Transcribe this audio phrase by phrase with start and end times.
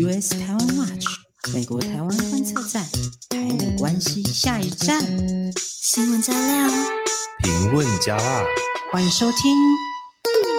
[0.00, 1.06] US 台湾 Watch
[1.52, 2.84] 美国台湾观测站，
[3.30, 5.02] 台美关系下一站，
[5.56, 6.70] 新闻加料，
[7.42, 8.44] 评论加辣，
[8.92, 9.56] 欢迎收听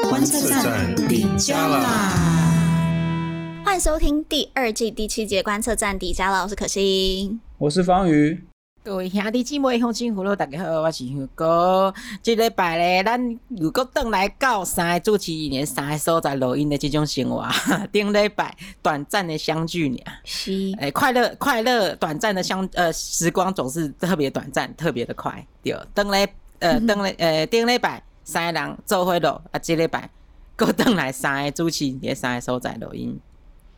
[0.09, 3.63] 观测站底加啦！
[3.63, 6.43] 欢迎收听第二季第七节观测站底加啦！
[6.43, 8.43] 我是可心，我是方宇。
[8.81, 11.93] 各位兄弟姊妹、乡亲父老，大家好，我是香哥。
[12.23, 17.45] 这礼拜咧，咱如果转来到三个主持人三个所在录音的这种生活。
[17.91, 25.45] 顶礼拜短暂的相聚呢，是诶、欸，快乐快乐，短暂的相呃时光总是特别短暂，特别的快。
[25.61, 26.25] 对，等礼
[26.59, 30.09] 呃等礼呃顶礼拜三个人做伙录，啊，这礼拜
[30.55, 33.19] 搁转来三个主持人三个所在录音。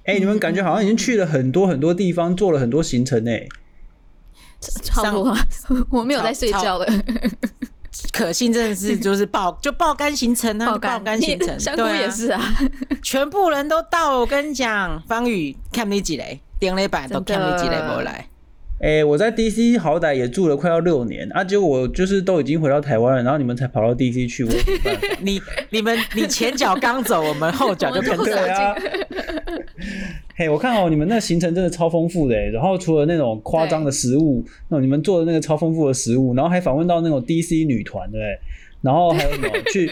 [0.05, 3.31] 哎、欸，你们感觉好像已经去了很多很多地方，做了很多行程呢。
[4.83, 5.37] 差不多，
[5.89, 6.87] 我没有在睡觉的。
[8.13, 12.41] 可信真的是就是爆 就爆肝行程啊，爆肝行程， 香菇也是啊，
[13.03, 14.19] 全部人都到。
[14.19, 18.27] 我跟你讲，方宇看你几雷，顶雷板都看你几雷不来。
[18.81, 24.51] 哎、欸，我在 DC 好歹也住了快要六年啊，结果我就是都已经回到台湾了，然后你们才跑到 DC 去，我
[25.21, 28.75] 你你们你前脚刚走，我们后脚就跟着啊。
[30.35, 38.39] 嘿，我看哦，你们那行程真的超丰富的，然后除了那种夸张的食物，那你们做的那个超丰富的食物，然后还访问到那种 DC 女团，对不对？
[38.81, 39.87] 然后还有什么去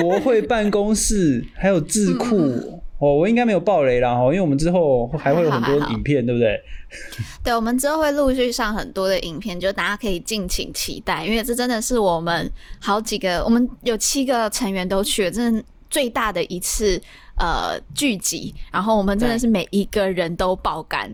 [0.00, 6.60] 国会办公室，还有智库哦，我应该没有爆雷啦哈，因为我们之后还会有很多影片，对不对？
[7.42, 17.00] 对，我们之后会陆续上很多的影片，就大家可以敬请期待，因为这真的是我们好几个，我们有七个成员都去了，真的最大的一次。
[17.42, 21.10] 呃，聚集，然后我们真的是每一个人都爆肝，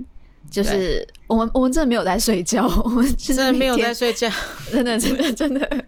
[0.50, 4.28] 就是我们我们真的没有在睡觉，我们真的没有在睡觉，
[4.72, 5.84] 真的真的 真的，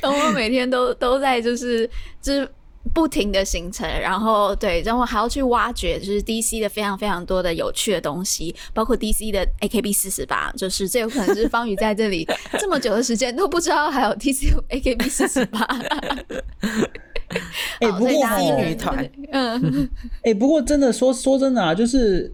[0.00, 1.86] 我们每天都都在就是
[2.22, 2.48] 就是
[2.92, 15.60] 不停的行程，然后对，然后还要去挖掘就是 DC 的非常非常多的有趣的东西，包括 DC 的 AKB 四十八，就是这有可能是方宇在这里 这么久的时间都不知道还有 DC AKB 四十八。
[17.80, 19.88] 哎、欸，不过哈，女团，嗯，
[20.18, 22.32] 哎、欸，不过真的说说真的啊，就是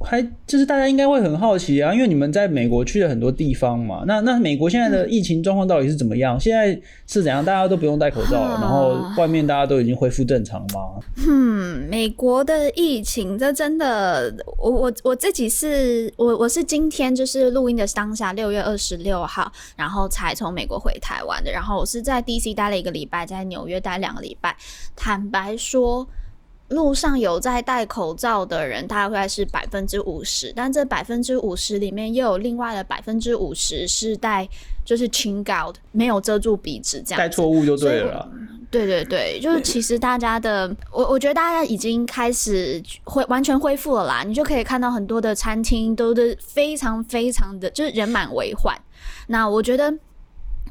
[0.00, 6.36] 还就是大家应该会很好奇啊，因为你们在美国去了很多地方嘛，那那美国现在的疫情状况到底是怎么样？
[6.36, 6.68] 嗯、现在
[7.06, 7.44] 是怎样？
[7.44, 11.00] 大家都不用戴口罩了，啊、然后外面大家都已经恢复正常吗？
[11.26, 24.56] 嗯，美国的疫情这真的，我我我自己是我我是今天就是录音的当下，六月二十六号，然后才从美国回台湾的，然后我是在 DC 待了一个礼拜，在纽约待两个礼拜，
[24.94, 26.06] 坦白说。
[26.68, 34.48] 路上有在戴口罩的人，大概是百分之五十，但这百分之五十里面又有另外的百分之五十是戴
[34.84, 38.28] 就是 chin guard 没有遮住鼻子这样，戴错误就对了。
[38.70, 48.74] 对对对，就是其实大家的，我我觉得大家已经开始恢完全恢复了啦，你就可以看到很多的餐厅都是非常非常的就是人满为患。
[49.28, 49.94] 那我觉得。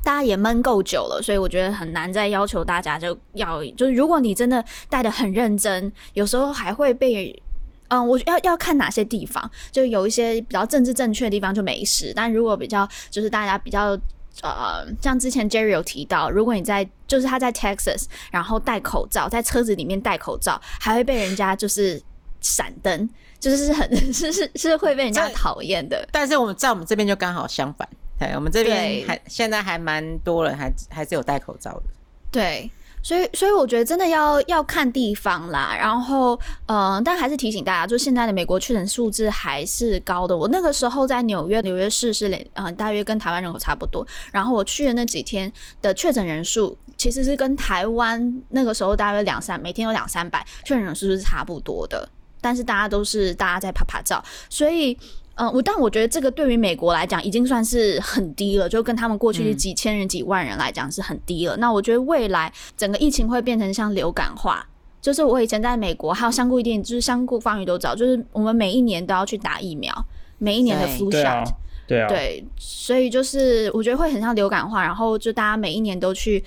[0.03, 7.41] 大家也闷够久了，所以我觉得很难再要求大家就要，就是如果你真的戴的很认真，有时候还会被，
[7.87, 13.97] 嗯，我要要看哪些地方，就有一些比较政治正确的地方就没事，但如果比较就是大家比较，
[14.41, 22.01] 呃，像之前 Jerry 有提到，如果你在就是他在 Texas，然后戴口罩，在车子里面戴口罩，还会被人家就是
[22.41, 23.09] 闪灯，
[23.39, 26.05] 就是很 是是是会被人家讨厌的。
[26.11, 27.87] 但是我们在我们这边就刚好相反。
[28.23, 31.83] 对，我们这边还现在还蛮多人还还是有戴口罩的。
[32.31, 35.75] 对，所以所以我觉得真的要要看地方啦。
[35.77, 40.35] 然后，嗯、呃，但还是提醒大家，就现在的美国确诊数字还是高的。
[40.35, 44.05] 我那个时候在纽约，纽约市是连嗯、呃，大约跟台湾人口差不多。
[44.31, 45.51] 然后我去的那几天
[45.81, 52.07] 的确诊人数，其实是跟台湾那个时候大约两三，每天有两三百确诊人数是差不多的。
[52.41, 54.97] 但是大家都是大家在拍拍照，所以。
[55.35, 61.57] 嗯，我但我觉得这个对于美国来讲已经算是很低了，就跟他们过去几千人、几万人来讲是很低了。
[61.57, 64.63] 嗯、那我觉得未来整个疫情会变成像流感化，
[65.01, 69.91] 就是我以前在美国还有香菇一定就是香菇方宇都知道，就是我们每一年都要去打疫苗，
[70.37, 71.47] 每一年的 flu shot，
[71.87, 76.43] 对啊，对，所以就是我觉得会很像流感化，然后就大家每一年都去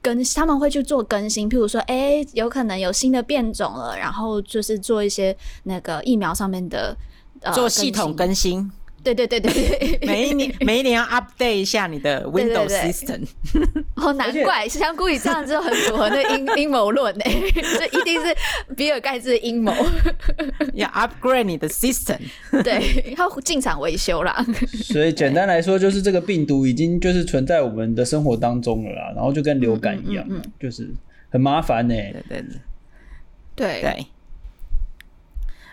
[0.00, 6.96] 更，他们会去做更新，譬如说，哎，有可能有新的变种了，然后就是做一些那个疫苗上面的。
[7.54, 8.70] 做系统更新，呃、
[9.02, 13.22] 对对对对， 每一年 每一年要 update 一下你的 Windows System。
[13.96, 18.36] 哦，难怪香菇以这样就很符合那阴阴谋论呢， 这一定是
[18.76, 19.72] 比尔盖茨的阴谋。
[20.74, 22.18] 要 upgrade 你的 System，
[22.62, 24.44] 对，要进场维修啦。
[24.72, 30.88] 所以简单来说，就是这个病毒已经就是存在我们的生活当中了啦，然后就跟流感一样，嗯嗯嗯、就是
[31.30, 31.94] 很麻烦呢。
[32.28, 32.44] 对。
[33.56, 33.80] 对。
[33.82, 34.06] 对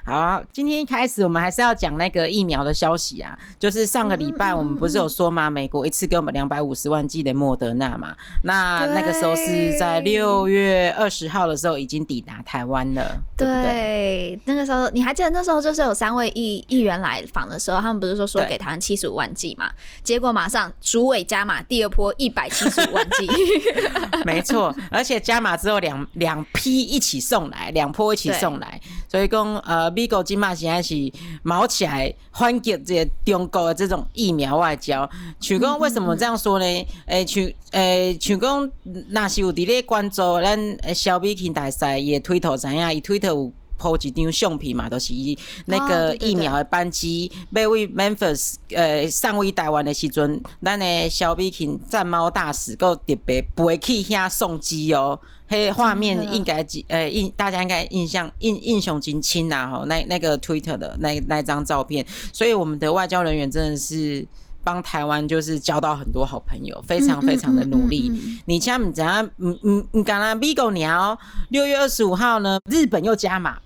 [0.07, 5.49] 好，今天一开始我们还是要讲那个疫苗的消息啊，就是上个礼拜我们不是有说吗？
[5.49, 19.69] 美国一次给我们两百五十万剂的莫德纳嘛，那那个时候是在六月二十号的时候已经抵达台湾了，对，那个时候你还记得那时候就是有三位议议员来访的时候，他们不是说说给台湾七十五万剂嘛？
[20.03, 23.27] 结果马上主委加码第二波一百七十五万剂，
[24.23, 28.79] 没错，而且加码之后两两批一起送来，两波一起送来，
[29.09, 29.96] 所以讲呃。
[29.97, 30.93] 美国今嘛现在是
[31.41, 35.09] 毛起来反击这个中国的这种疫苗外交。
[35.39, 36.65] 像讲为什么这样说呢？
[37.07, 38.71] 诶、嗯，像诶，像讲
[39.09, 45.35] 那是有伫咧关注咱小美琴大赛伊推特知影，伊推特有 po 一张相片嘛，都、就是伊
[45.65, 55.19] 那个疫苗的班机要为 Memphis 呃上位台湾的时阵，咱的小美琴战猫大使够特别飞去遐送机哦。
[55.49, 64.27] 嘿，画面应该记，呃，印大家应该印象印印雄金青呐，吼，那那个 Twitter 的那那张照片，所以我们的外交人员真的是
[64.63, 68.11] 帮台湾就是交到很多好朋友，非常非常的努力。
[68.45, 71.17] 你像你怎样，嗯嗯嗯，刚刚 Bigo 鸟？
[71.49, 73.57] 六月二十五号呢，日本又加码，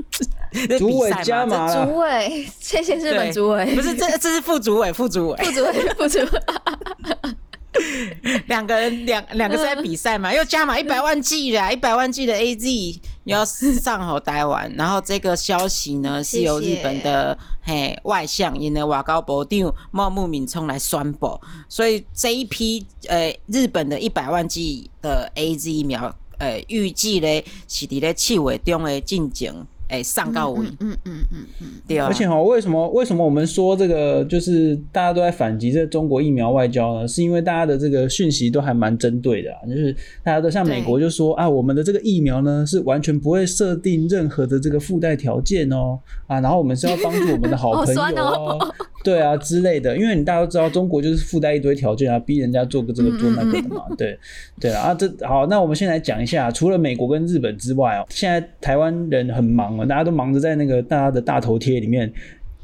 [0.78, 7.36] 主委加码，主委，谢谢日本主委，不是这这是副主委，副主委，副主委，副主委。
[8.46, 29.66] 两个人两两个在比赛嘛， 又加码一百万剂啦，一百万剂的 AZ 要上好台湾，然后这个消息呢是由日本的嘿外相因的瓦高博定茂木敏充来宣布，所以这一批呃日本的一百万剂的 AZ 疫苗呃预计咧是伫咧七月中的进行。
[29.88, 32.06] 哎，上告位，嗯嗯嗯嗯嗯，对啊。
[32.06, 37.08] 而且哈，为什么为什么我们说这个就是大家都在反击这中国疫苗外交呢？
[37.08, 39.92] 是因为大家的这个讯息都还蛮针对的啊，就是
[40.22, 54.18] 大家都像美国就说啊，我们的这个疫苗呢是完全不会设定任何的这个附带条件哦，啊，然后我们是要帮助我们的好朋友哦， 对啊之类的，因为你大家都知道中国就是附带一堆条件啊，逼人家做个这个做那个的嘛，对
[54.60, 59.78] 对啊，这好，那我们先来讲一下，除了美国跟日本之外哦，现在台湾人很忙。
[59.86, 62.12] 大家都忙着在那个大家的大头贴里面，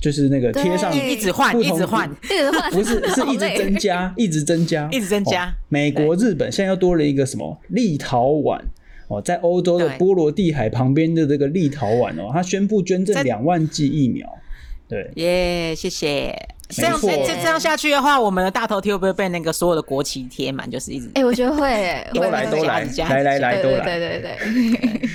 [0.00, 5.54] 就是那个贴上一直换，一直换，一直换，不是是一直增加，一直增加， 一直增加。
[5.68, 8.60] 美国、日本现在又多了一个什么立陶宛
[9.08, 14.28] 哦，在欧洲的波罗的海旁边的这个立陶宛哦，他宣布捐赠两万剂疫苗。
[14.88, 16.34] 对，耶，谢谢。
[16.68, 20.68] 这样这这样下去的话，我们的大头贴会不会被那个所有的国旗贴满？
[20.68, 25.10] 就是一直哎，我觉得会， 都来都来，来来来都来，对对对。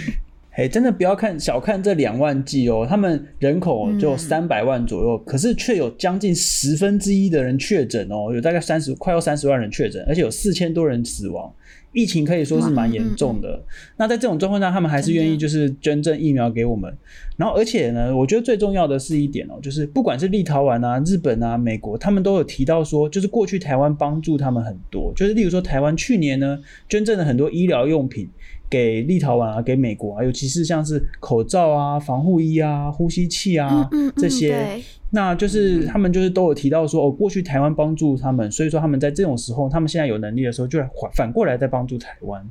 [0.52, 11.52] 哎，真的不要看小看这两万剂哦，他们人口就三百万左右，嗯、可是却有将近十分之一的人确诊哦，有大概三十快要三十万人确诊，而且有四千多人死亡，
[11.92, 13.62] 疫情可以说是蛮严重的。
[13.98, 16.96] 那在这种状况下，他们还是愿意就是捐赠疫苗给我们。
[17.38, 28.30] 然后，而且呢，我觉得最重要的是一点哦，就是不管是立陶宛啊、日本啊、美国，他们都有提到说，就是过去台湾帮助他们很多，就是例如说台湾去年呢捐赠了很多医疗用品。
[28.70, 34.80] 给立陶宛啊，给美国啊，尤其是像是口罩啊、防护衣啊、呼吸器啊、嗯嗯嗯、这些，
[35.10, 42.48] 那就是他们就是都有提到说，哦，过去台湾帮助他们，所以说他们在这种时候，他们现在有能力的时候，就反反过来再帮助台湾。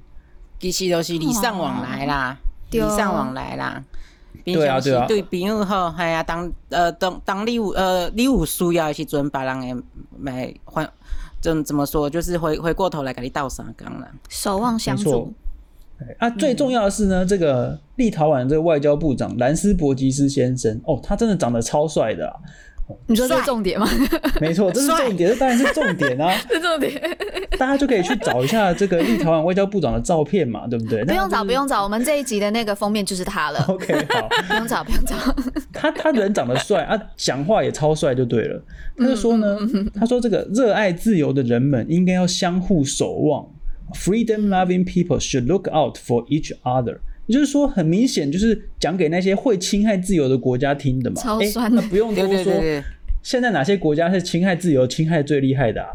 [0.58, 2.36] 其实都是礼尚往来啦，
[2.72, 3.84] 礼尚往来啦。
[4.44, 9.82] 对啊，对啊，对朋友好，系啊，当呃当当礼物呃礼物需要的时阵，别人会
[10.18, 10.88] 买还
[11.40, 15.32] 怎怎么说，就是回回过头来给你倒三缸了，守望相助。
[16.18, 22.34] 啊，最重要的是呢，嗯、这个立陶宛这个外交部长兰斯伯吉斯先生，哦，他真的长得超帅的、啊。
[23.06, 23.86] 你说这是重点吗？
[24.40, 26.98] 没错，这是重点，这当然是重点啊， 是重点。
[27.58, 31.04] 大家就可以去找一下这个立陶宛外交部长的照片嘛，对不对？
[31.04, 33.62] 不用找，不用找，我们这一集的那个封面就是他了。
[33.68, 35.16] OK，好，不用找，不用找。
[35.70, 38.62] 他他人长得帅啊，讲话也超帅，就对了。
[38.96, 39.58] 他就说呢，
[39.94, 43.46] 他说这个热爱自由的人们应该要相互守望。
[43.94, 46.98] Freedom-loving people should look out for each other。
[47.26, 51.20] 也就是说，很明显就是讲给那些会侵害自由的国家听的嘛。
[51.20, 52.34] 超酸的，欸、那不用多说。
[52.34, 52.84] 对对对对，
[53.28, 55.90] 现在哪些国家是侵害自由、侵害最厉害的啊？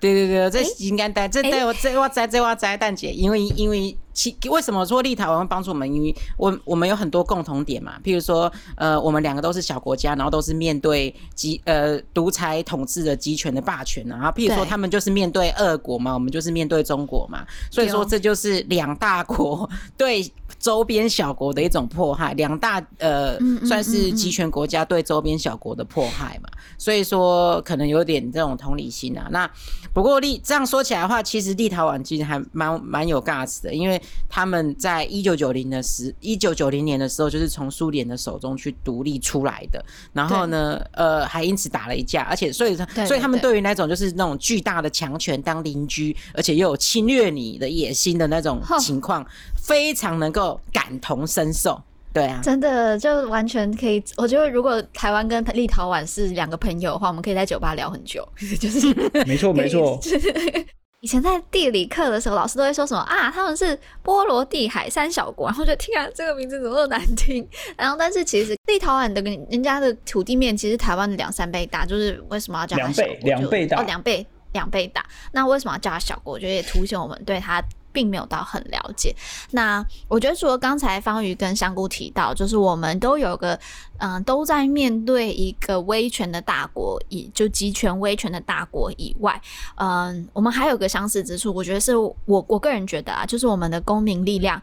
[0.00, 5.92] 对对对，这应该带这带我这我在这我在蛋姐，因为因为其为什么说立陶宛会帮助我们？
[5.92, 19.68] 因为我我们有很多共同点嘛，譬如说呃，我们两个都是小国家，然后都是面对集呃独裁统治的集权的霸权，然后譬如说他们就是面对俄国嘛，我们就是面对中国嘛，所以说这就是两大国
[19.98, 20.22] 对
[20.58, 26.48] 周边小国的一种迫害，两大呃算是集权国家对周边小国的迫害嘛，
[26.78, 29.48] 所以说可能有点这种同理心啊，那。
[29.94, 39.84] 不过立这样说起来的话，其实立陶宛其实还蛮蛮有 gas 的，因为他们在一九九零的时，一九九零年的时候，就是从苏联的手中去独立出来的。
[40.12, 43.58] 然后呢，呃，还因此打了一架，而且所以，所以他们对。
[43.58, 49.26] 于那种就是那种巨大的强权当邻居，而且又有侵略你的野心的那种情况，
[49.68, 51.80] 非常能够感同身受。
[52.10, 54.02] 对啊，真的就完全可以。
[54.16, 58.26] 我觉得如果台湾跟立陶宛是两个朋友的话，我们可以在酒吧聊很久。
[58.58, 58.94] 就是
[59.26, 60.00] 没错没错。
[61.00, 63.30] 以前在地理课的时候，老师都会说什么啊？
[63.30, 67.46] 他们是波罗的海三小国，然后就听啊，这个名字怎么那么难听？
[67.76, 73.14] 然后，但是其实立陶宛的跟人家的土地面其实台湾的两三倍大，就是为什么要叫它小国？
[73.22, 75.04] 两倍，两倍大哦，两倍两倍大。
[75.30, 76.32] 那为什么要叫它小国？
[76.32, 77.62] 我觉得也凸显我们对它。
[77.92, 79.14] 并没有到很了解。
[79.50, 83.54] 那我觉得，除了刚才方瑜跟香菇提到，就是我们都有个，
[83.98, 89.40] 嗯、呃，都在面对一个威权的大国，以就集权威权的大国以外，
[89.76, 91.52] 嗯、呃，我们还有个相似之处。
[91.52, 94.60] 我觉得是我我个人觉得啊，就是我们的公民力量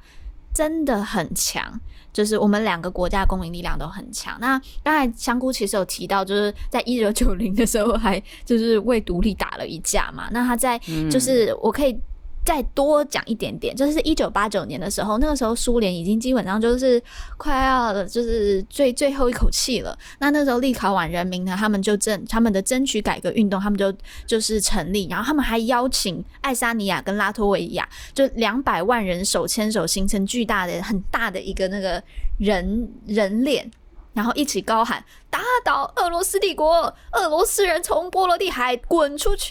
[0.53, 1.79] 真的很强，
[2.13, 4.38] 就是我们两个国家公民力量都很强。
[4.39, 10.29] 那刚才香菇其实有提到，就是在一九九零的时候，还就是为独立打了一架嘛。
[10.32, 10.77] 那他在
[11.10, 11.98] 就是我可以。
[12.46, 17.02] 再多讲一点点，就是一九八九年的时候，那个时候苏联已经基本上就是
[17.38, 19.98] 快要就是最最后一口气了。
[20.20, 23.92] 那那时候立陶宛人民呢，他们就争他们的争取改革运动，他们就
[24.28, 32.02] 就是成立，然后他们还邀请爱沙尼亚跟拉脱维亚，就两百万人手牵手，形成巨大的很大的一个那个
[32.38, 33.70] 人人脸。
[34.14, 39.50] 然后一起高喊“打倒俄罗斯帝国，俄罗斯人从波罗的海滚出去”，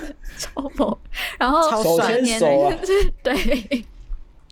[0.38, 0.96] 超猛！
[1.38, 2.40] 然后隔年，
[3.20, 3.84] 对，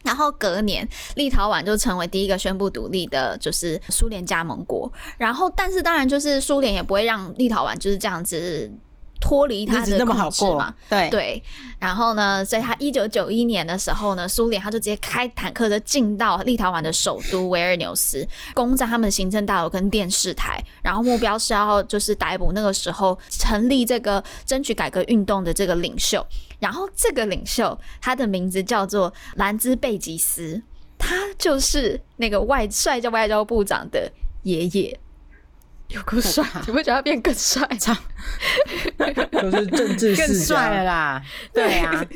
[0.02, 4.92] 然后隔年，立陶宛就成为第一个宣布独立的，就是苏联加盟国。
[5.16, 8.68] 然后，但是当然，就是苏联也不会让立陶宛就是这样子。
[9.22, 10.74] 脱离他的控制嘛？
[10.90, 11.42] 对对，
[11.78, 26.26] 然后呢，所以他一九九一年的时候呢，苏联他就直接开坦克的进到立陶宛的首都维尔纽斯，攻占他们的行政大楼跟电视台，然后目标是要就是逮捕那个时候成立这个争取改革运动的这个领袖，
[26.58, 30.60] 然后这个领袖他的名字叫做兰兹贝吉斯，
[30.98, 34.10] 他就是那个外帅叫外交部长的
[34.42, 34.98] 爷爷。
[35.94, 37.66] 有够帅， 你会觉得他变更帅？
[37.78, 41.22] 就 是政治更帅了啦。
[41.52, 42.06] 对啊，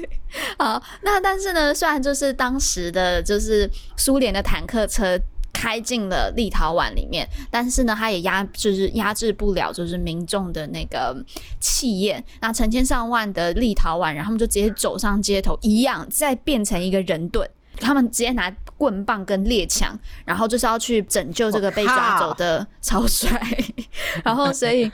[0.59, 5.19] 好，那但是呢，虽然就是当时的就是苏联的坦克车
[5.53, 11.17] 开进了立陶宛里面，但是呢，他也压就是压制不了就是民众的那个
[11.61, 12.23] 气焰。
[12.41, 17.49] 那成千上万的立陶宛人，他们就直接走上街头，一样再变成一个人盾。
[17.81, 23.41] 他们直接拿棍棒跟猎枪，然后就是要去拯救这个被抓走的超帅，
[24.25, 24.91] 然后所以。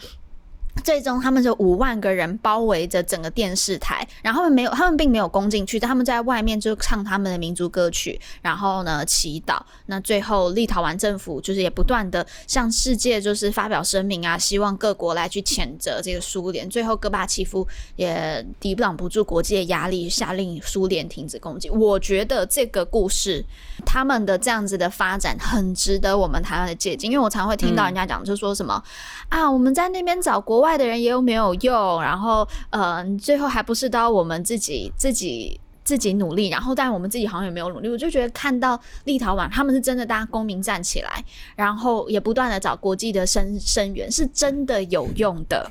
[0.82, 9.60] 最终，他们就五万个人包围着整个电视台，然后他们没有，他们并没有攻进去，他们在外面就唱他们的民族歌曲，然后呢祈祷。
[9.86, 16.68] 那最后，立陶宛政府就是也不断的向世界就是发表声明啊，希望各国来去谴责这个苏联。
[16.68, 21.68] 最后，戈巴契夫也抵挡不住国际的压力，下令苏联停止攻击。
[21.68, 23.44] 我觉得这个故事，
[23.84, 28.82] 他们的这样子的发展很值得我们台湾的借鉴，因为我常会听到人家讲，就说什么、
[29.28, 30.61] 啊，我们在那边找国。
[30.62, 37.88] 外的人也有没有用，然后嗯，最后还不是都要我们自己自己自己努力，然后但我们自己好像也没有努力。
[37.88, 41.22] 我就觉得看到立陶宛他们是真的，大家公民站起来，
[41.54, 45.70] 然后也不断的找国际的声声援，是真的有用的。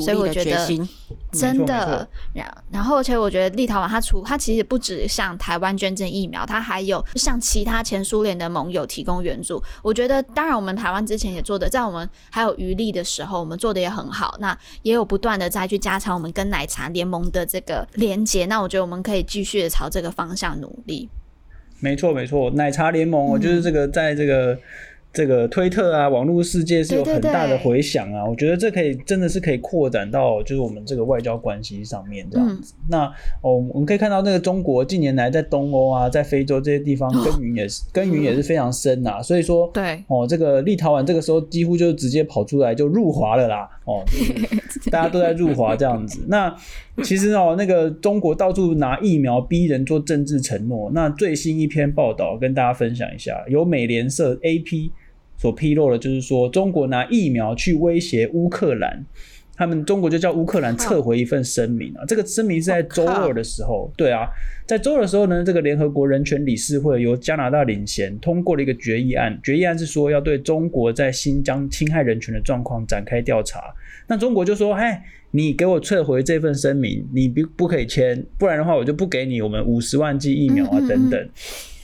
[0.00, 0.66] 所以我觉得
[1.32, 9.62] 真的，然然后，而且我觉得立陶宛它除它其实不止向台湾捐赠疫苗，它还有向其他前苏联的盟友提供援助。
[9.82, 14.36] 我觉得，当然我们台湾之前也做的，在我们还有余力的时候，我们做的也很好。
[14.40, 18.46] 那也有不断的再去加强我们跟奶茶联盟的这个连接。
[18.46, 21.08] 那我觉得我们可以继续的朝这个方向努力。
[21.80, 24.52] 没错，没错，奶茶联盟，我就是这个在这个。
[24.54, 24.60] 嗯
[25.16, 28.22] 这个推特啊，网络世界是有很大的回响啊。
[28.22, 32.74] 我觉得这可以真的是可以扩展到就是我们这个外交关系上面这样子。
[32.76, 33.04] 嗯、那
[33.40, 39.22] 哦，我们可以看到那个中国近年来在东欧啊，在非洲这些地方耕耘也是耕耘也是非常深呐、啊。
[39.22, 43.66] 所以说，对哦，这个立陶宛这个时候几乎就直接跑出来就入华了啦。
[43.86, 46.26] 哦，就是、 大家都在入华这样子。
[46.28, 46.54] 那
[47.02, 50.90] 其实哦，那个中国到处拿疫苗逼人做政治承诺。
[50.92, 54.90] 那最新一篇报道跟大家分享一下，由美联社 AP。
[55.38, 59.04] 所披露的，就是说中国拿疫苗去威胁乌克兰，
[59.54, 62.04] 他们中国就叫乌克兰撤回一份声明啊。
[62.06, 64.26] 这个声明是在周二的时候，对啊，
[64.66, 73.74] 在周二的时候呢，这个联合国人权理事会由加拿大领衔通过了一个决议案，决议案是说要对中国在新疆侵害人权的状况展开调查。
[74.08, 74.84] 那中国就说：“嘿，
[75.32, 81.28] 你给我撤回这份声明，你不不可以签，不然的话我就不给你我们五十万剂疫苗啊等等。”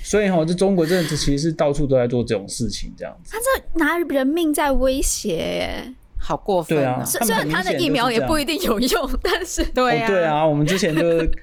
[0.02, 3.32] 所以哈，这中国真的其实是到处都在做这种事情，这样子。
[3.32, 7.04] 他这拿人命在威胁耶，好过分啊！
[7.04, 11.02] 虽然他的疫苗也不一定有用，但是对啊，对啊，我们之前就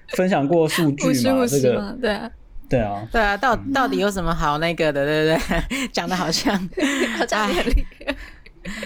[0.10, 2.32] 分享过数据嘛， 这个对啊，
[2.70, 5.88] 对啊，对啊，到到底有什么好那个的，对不对？
[5.92, 6.56] 讲的好像
[7.18, 8.16] 好像很厉害。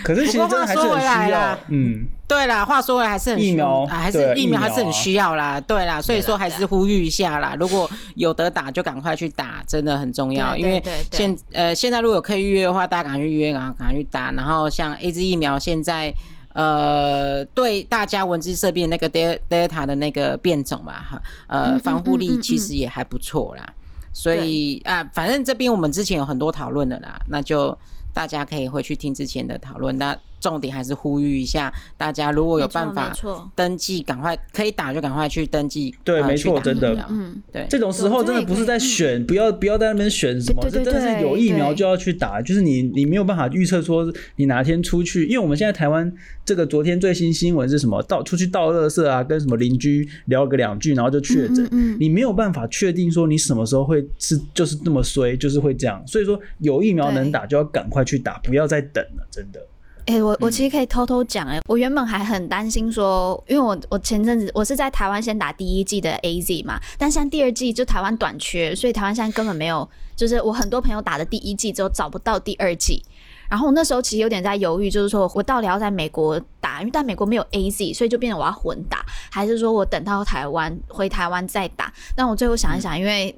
[0.04, 14.32] 可是其实真的还是很需要，嗯，对啦，话说回来还是很疫苗，还是疫苗还是很需要啦，对啦，所以说还是呼吁一下啦，如果有得打就赶快去打，真的很重要，因为现呃现在如果可以预约的话，大家赶快预约啊，赶快去打。
[14.32, 16.14] 然后像 AZ 疫苗现在
[16.54, 23.68] 呃对大家文字色变那个 Delta 的那个变种嘛，哈，呃防护力其实也还不错啦，
[24.14, 27.76] 所以啊，反正这边我们之前有很多讨论的啦，那就。
[28.14, 33.14] 大家可以回去听之前的讨论，那重点还是呼吁一下大家，如果有办法
[33.56, 35.96] 登记，赶快可以打就赶快去登记。
[36.04, 46.12] 对，没错，真的，嗯，对，这种时候真的不是在选，不要不要在那边选什么，这真的是有疫苗就要去打，就是你你没有办法预测说你哪天出去，因为我们现在台湾
[46.44, 48.04] 这个昨天最新新闻是什么？
[48.04, 51.66] 到出去倒垃圾啊，跟什么邻居聊个两句，然后就确诊，
[51.98, 59.66] 你没有办法确定说你什么时候会是就是那么衰，就是会这样，所以说有疫苗能打就要赶快去打，不要再等了，真的。
[60.06, 73.02] 哎、欸，我我其实可以偷偷讲，哎，我原本还很担心说，因为我我前阵子我是在台湾先打第一季的 AZ 嘛，但现在第二季就台湾短缺，所以台湾现在根本没有，就是我很多朋友打的第一季之后找不到第二季，
[73.50, 81.94] 然后我那时候其实有点在犹豫，就是说我到底要在美国打，因为在美国没有 AZ，所以就变成我要混打，还是说我等到台湾回台湾再打？
[82.14, 83.34] 但我最后想一想，因为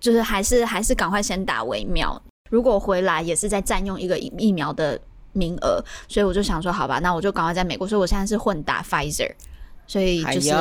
[0.00, 5.00] 就是还是还是赶快先打为妙，如果回来也是在占用一个疫苗的。
[5.40, 7.88] 名额，所以我就想说，好吧，那我就赶快在美国。
[7.88, 9.32] 所以我现在是混打 Pfizer，
[9.86, 10.54] 所以就是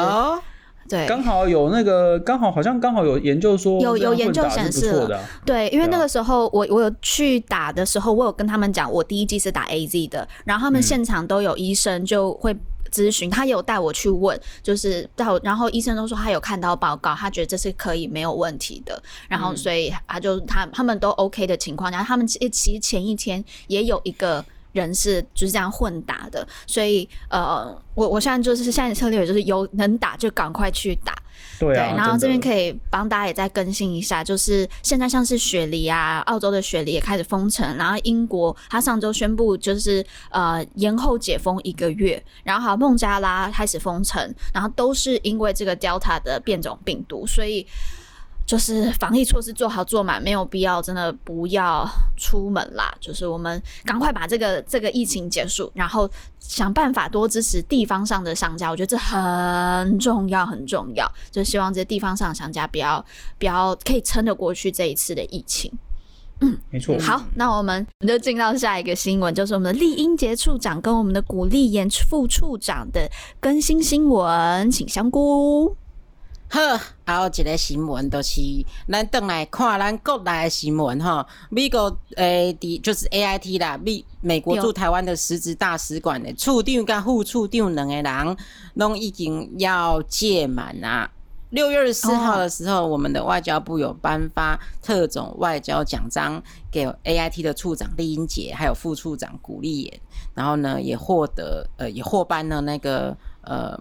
[0.87, 12.55] 对，刚好有那个，刚好好像刚好有研究说有有研究显示了，对，因为那个时候我我有去打的时候，我有跟他们讲，我第一季是打 AZ 的，然后他们现场都有医生就会
[12.91, 24.43] 咨询，他有带我去问，就是到然后医生都说他有看到报告，他觉得这是可以没有问题的，然后所以他就他他们都 OK 的情况下，他们其实前一天也有一个。
[24.71, 31.13] 人是就是这样混打的，所以呃，我我现在就是现在的策略就是有能打就赶快去打，
[31.59, 31.89] 对啊。
[31.89, 47.65] 对，然后这边可以帮大家也再更新一下，就是现在像是雪梨啊，澳洲的雪梨也开始封城，然后英国它上周宣布就是呃延后解封一个月，然后还有孟加拉开始封城，然后都是因为这个 Delta 的变种病毒，所以。
[48.49, 52.91] 就是防疫措施做好做满，没有必要真的不要出门啦。
[52.99, 56.09] 就是我们赶快把这个这个疫情结束，然后
[56.39, 61.07] 想办法多支持地方上的商家，我觉得这很重要很重要。
[61.29, 63.05] 就希望这些地方上的商家不要
[63.37, 65.71] 不要可以撑得过去这一次的疫情。
[66.41, 66.97] 嗯，没错。
[66.99, 73.07] 好，那我们就进到下一个新闻，就是我们的丽英杰处长跟我们的古立言副处长的
[73.39, 75.75] 更新新闻，请香菇。
[76.51, 76.59] 好，
[77.05, 78.41] 还有一个新闻，就是
[78.91, 81.23] 咱转来看咱国内的新闻哈。
[81.51, 88.37] 美国诶，伫就是 A I T 啦，美美国驻台湾的实质大使馆的处长跟副处长两个人，
[88.73, 91.11] 拢已经要届满啦。
[91.51, 99.99] 六月二十四号的时候，我们的外交部有颁发特种外交奖章给 A I T 的处长酈英杰，还有副处长古丽言，
[100.33, 103.79] 然后呢，也获得呃，也获颁了那个呃。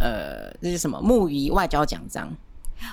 [0.00, 1.00] 呃，这是什么？
[1.00, 2.34] 木鱼外交奖章。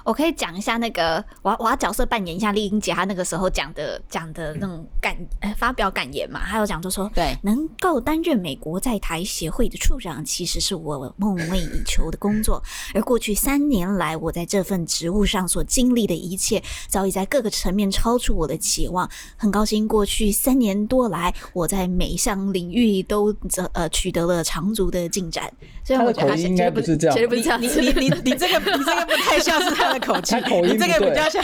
[0.03, 12.61] 我可以讲一下那个，我要我要角色扮演一下丽英姐，她那个时候讲的讲的那种感，呃，发表感言嘛，还有讲就说，对，能够担任美国在台协会的处长，其实是我梦寐以求的工作。
[12.93, 19.09] 而过去三年来，我在这份职务上所经历的一切，早已在各个层面超出我的期望。
[19.37, 23.33] 很高兴过去三年多来，我在每一项领域都
[23.73, 25.49] 呃取得了长足的进展。
[25.83, 27.61] 所以我觉得他应该不是这样，绝对不是这样。
[27.61, 29.76] 你你你你这个你这个不太像是。
[29.77, 31.43] 他的口气，你这个比较像，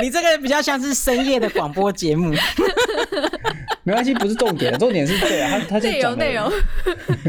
[0.00, 2.32] 你这个比较像是深夜的广播节目。
[3.84, 6.48] 没关系，不是重点，重点是对啊，他他就讲内容。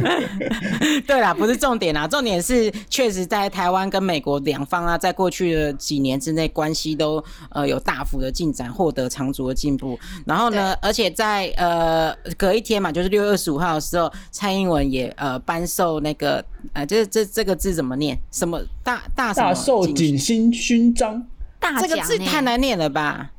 [1.08, 10.00] 对啦，不是重点啦，重点是确实在台湾跟美国两方啊，在过去的几年之内，关系都呃有大幅的进展，获得长足的进步。
[10.26, 18.16] 然后呢，而且在呃隔一天嘛，就是六月二十五号的时候，蔡英文也呃颁授那个呃，这这这个字怎么念？
[18.32, 21.26] 什么大大大寿景星勋章？
[21.60, 23.32] 大这个字太难念了吧？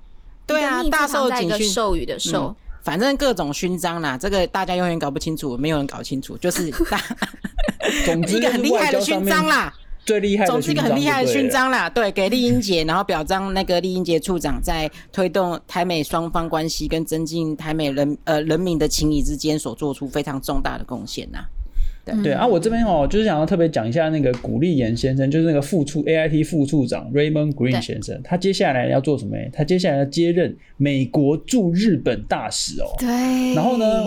[0.46, 2.46] 对啊，大寿景勋授予的授。
[2.48, 7.00] 嗯反正各种勋章啦，这个大家永远搞不清楚，没有人搞清楚，就是 大，
[8.04, 9.72] 总之一个很厉害的勋章啦，
[10.04, 21.38] 最厉害的，总之一个很厉害的勋章啦，对，给丽英姐，然后表彰那个丽英杰处长在推动台美双方关系跟增进台美人呃人民的情谊之间所做出非常重大的贡献呐。
[22.04, 29.36] 对，对啊，我这边哦，就是想要特别讲一下那个古立言先生，就是那个副处 AIT 副处长 Raymond Green 先生，他接下来要做什么？
[29.52, 32.92] 他接下来要接任美国驻日本大使哦。
[32.98, 33.54] 对。
[33.54, 34.04] 然后呢，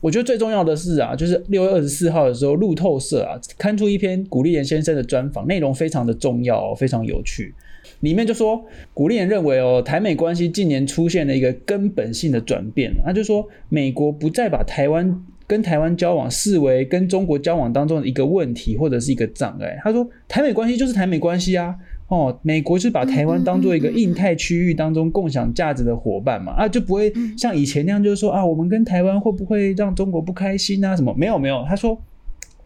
[0.00, 7.54] 我觉得最重要的是啊，就是六月二十四号的时候，路透社啊刊出一篇古立言先生的专访，内容非常的重要哦，非常有趣。
[8.00, 8.64] 里面就说，
[8.94, 15.22] 古立言认为哦，台美关系近年出现了一个根本性的转变，他就说美国不再把台湾。
[15.48, 19.76] 跟台湾交往视为跟中国交往当中的一个问题或者是一个障碍。
[19.82, 21.74] 他说，台美关系就是台美关系啊，
[22.08, 30.94] 哦，美国是把台湾当做一个印太区域当中共享价值的伙伴嘛，啊，就不会像以前那样，就是说啊，我们跟台湾会不会让中国不开心啊？
[30.94, 31.14] 什么？
[31.16, 31.98] 没有没有，他说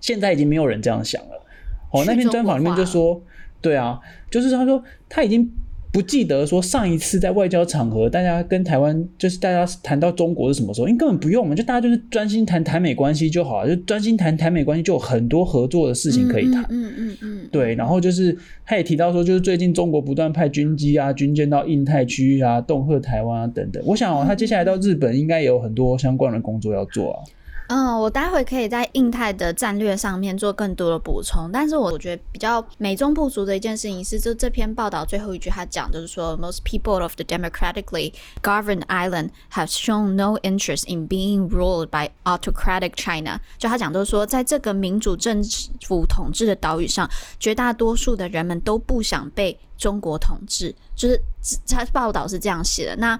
[0.01, 1.47] 现在已经没有人这样想了。
[1.93, 3.23] 哦，那篇专访里面就说，
[3.61, 5.49] 对啊，就是他说他已经。
[5.93, 10.89] 不记得说上一次在外交场合，大家跟台湾就是大家谈到中国是什么时候？
[10.89, 16.65] 因为根本不用嘛，就大家就是专心谈台美关系就好了，就专心谈台美关系就有很多合作的事情可以谈。
[16.71, 17.75] 嗯嗯嗯，对。
[17.75, 23.83] 然后就是他也提到说，就是最近中国不断派军机啊、军舰到印太区域啊，恫吓台湾啊等等。
[23.85, 27.21] 我想哦，他接下来到日本应该也有很多相关的工作要做啊。
[27.69, 42.93] 嗯，我待会可以在印太的战略上面做更多的补充，但是我觉得比较美中不足的一件事情是，就这篇报道最后一句他讲就是说，most people of the democratically governed island have shown no interest in being ruled by autocratic
[42.95, 43.41] China。
[43.57, 45.43] 就他讲就是说，在这个民主政
[45.87, 47.09] 府统治的岛屿上，
[47.41, 51.19] 绝大多数的人们都不想被中国统治，就是
[51.67, 52.97] 他报道是这样写的。
[52.97, 53.19] 那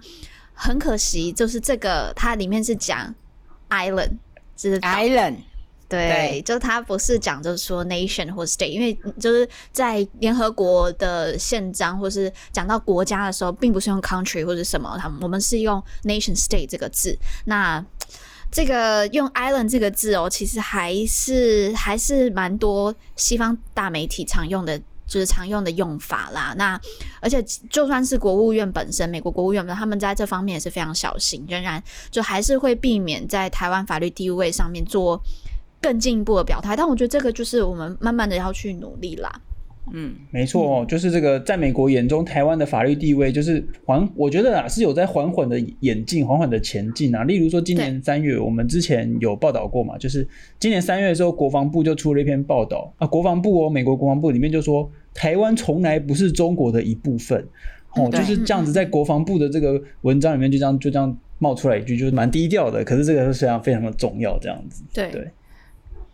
[0.53, 3.15] 很可惜，就是这个它里面是讲
[3.71, 4.19] island。
[4.71, 5.37] 是 island，
[5.89, 17.19] 对，对就他不是讲就是说 nation 或 state，因为就是在联合国的宪章或是讲到国家的时候，并不是用 country 或者什么，他们我们是用 nation state 这个字。
[17.45, 17.85] 那
[18.51, 24.81] 这个用 island 这个字哦，其实还是还是蛮多西方大媒体常用的。
[25.13, 26.81] 就是常用的用法啦，那
[27.21, 35.21] 而且就算是国务院本身，美国国务院他们在这方面也是非常小心，仍然就还是会避免在台湾法律地位上面做
[35.83, 36.75] 更进一步的表态。
[36.75, 39.31] 但我觉得这个就是我们慢慢的要去努力啦。
[39.93, 47.25] 嗯，没错哦，就是这个，在美国眼中，台湾的法律地位就是缓，我觉得啊是有在缓缓的演进，缓缓的前进啊。
[47.25, 50.27] 例如说，今年三月，我们之前有报道过嘛，就是
[50.61, 57.47] 今年三月的时候，国防部就出了一篇报道啊，国防部哦，美国国防部里面就说，台湾从来不是中国的一部分，
[57.95, 65.11] 哦，就是这样子，在国防部的这个文章里面就这样就这样冒出来一句，就是蛮低调的，可是这个是非常非常的重要，这样子，对。
[65.11, 65.31] 对。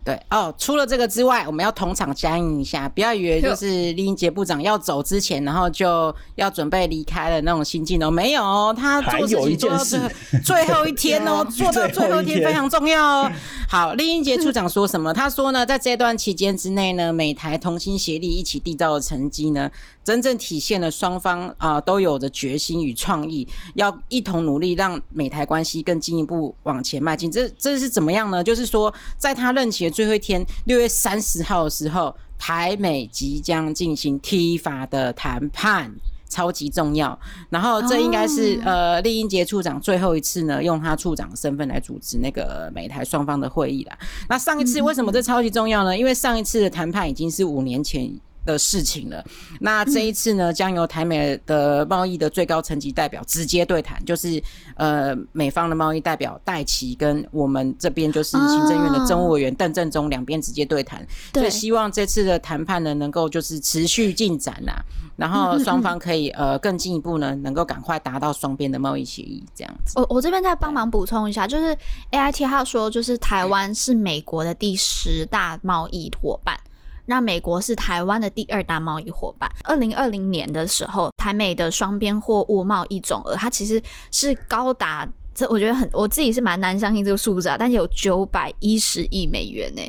[0.09, 10.09] 对哦，除了这个之外，我们要同场相应一下，不要以为就是丽英杰部长要走之前，然后就要准备离开了那种心境哦，没有，他做事情做到最后
[10.43, 13.31] 最后一天哦， 做到最后一天非常重要哦。
[13.69, 15.13] 好，丽英杰处长说什么？
[15.13, 19.71] 他说呢，在这段期间之内呢，美台同心协力一起缔造的成绩呢，
[20.09, 27.31] 真正体现了双方啊、呃、都有着决心与创意，要一同努力让美台关系更进一步往前迈进。
[27.31, 28.43] 这这是怎么样呢？
[28.43, 35.95] 就是说，在他任期的最后一天，六月三十号的时候，台美即将进行 TIFA 的谈判，
[36.27, 37.19] 超级重要。
[37.51, 38.65] 然后这应该是、oh.
[38.65, 43.99] 呃丽英杰处长最后一次呢，用他处长的身份来主持那个美台双方的会议啦。
[44.31, 45.99] 那上一次为什么这超级重要呢？
[45.99, 48.11] 因为上一次的谈判已经是五年前
[48.45, 49.25] 的事情了。
[49.61, 54.43] 那这一次呢，将由台美的贸易的最高层级代表直接对谈，就是
[54.77, 61.07] 呃美方的贸易代表戴琪跟我们这边就是行政院的政务委员邓正中两边直接对谈。
[61.35, 64.73] 所以希望这次的谈判呢，能够就是持续进展呐，
[65.17, 69.99] 然后双方可以呃更进一步呢，能够赶快达到双边的贸易协议这样子。
[69.99, 71.77] 我我这边再帮忙补充一下，就是
[72.11, 76.59] AIT 他说，就是台湾是美国的第十大贸易伙伴。
[77.09, 79.51] 那美国是台湾的第二大贸易伙伴。
[79.65, 89.83] 二零二零年的时候，台美的双边货物贸易总额，它其实是高达这我觉得很，我自己是蛮难相信这个数字啊，但有九百一十亿美元呢。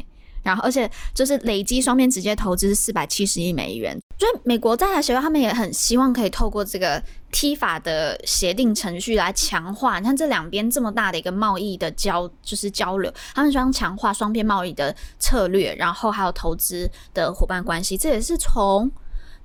[0.44, 3.98] 然后，而且就是累积双边直接投资是四百七十亿美元。
[4.18, 10.00] 所以，美国在台协会他们也很希望可以透过这个 TIFA 的协定程序来强化。
[10.00, 17.98] 你看这两边这么大的一个贸易的交，就是交流，他们希望强化双边贸易的策略，然后还有投资的伙伴关系。
[17.98, 18.92] 这也是从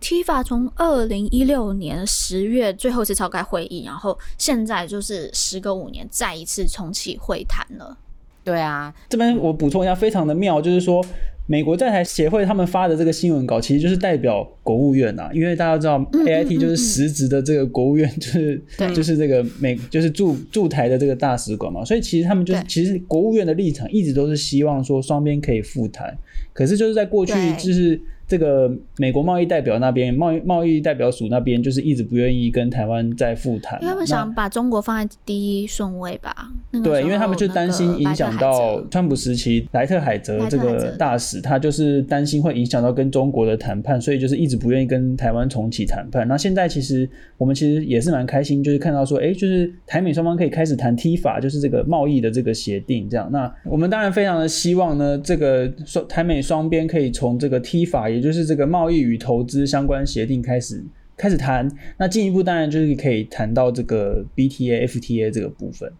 [0.00, 7.96] TIFA 从二零一六年十月最后一次召开会议，然后现在就是时隔五年再一次重启会谈了。
[8.44, 11.04] 对啊，这边我补充一下，非常的妙，就是说
[11.46, 18.62] 美国在台协会他们发的这个新闻稿，其实就是代表国务院呐，因为大家知道 AIT 就是实质的这个国务院，就是
[18.94, 26.16] 就是这个美就是驻驻台的这个大使馆嘛，所以其实他们就是其实国务院的立场一直都是希望说双边可以复谈，
[26.52, 28.00] 可是就是在过去就是。
[28.26, 33.78] 这个美国贸易代表那边，贸易贸易代表署那边，就是一直不愿意跟台湾再复谈。
[33.82, 36.48] 因为他们想把中国放在第一顺位吧？
[36.82, 46.26] 对，因为他们就担心影响到川普时期莱特海泽这个大使，他就是担心会影响到跟中国的谈判，所以就是一直不愿意跟台湾重启谈判。
[46.26, 47.06] 那现在其实
[47.36, 53.28] 我们其实也是蛮开心，就是看到说，哎，就是台美双方可以开始谈 TIFA，就是这个贸易的这个协定这样。
[53.30, 58.13] 那我们当然非常的希望呢，这个双台美双边可以从这个 TIFA。
[58.14, 60.82] 也就是这个贸易与投资相关协定开始
[61.16, 65.92] 开始谈，那进一步当然就是可以谈到这个 BTA、FTA 这个部分。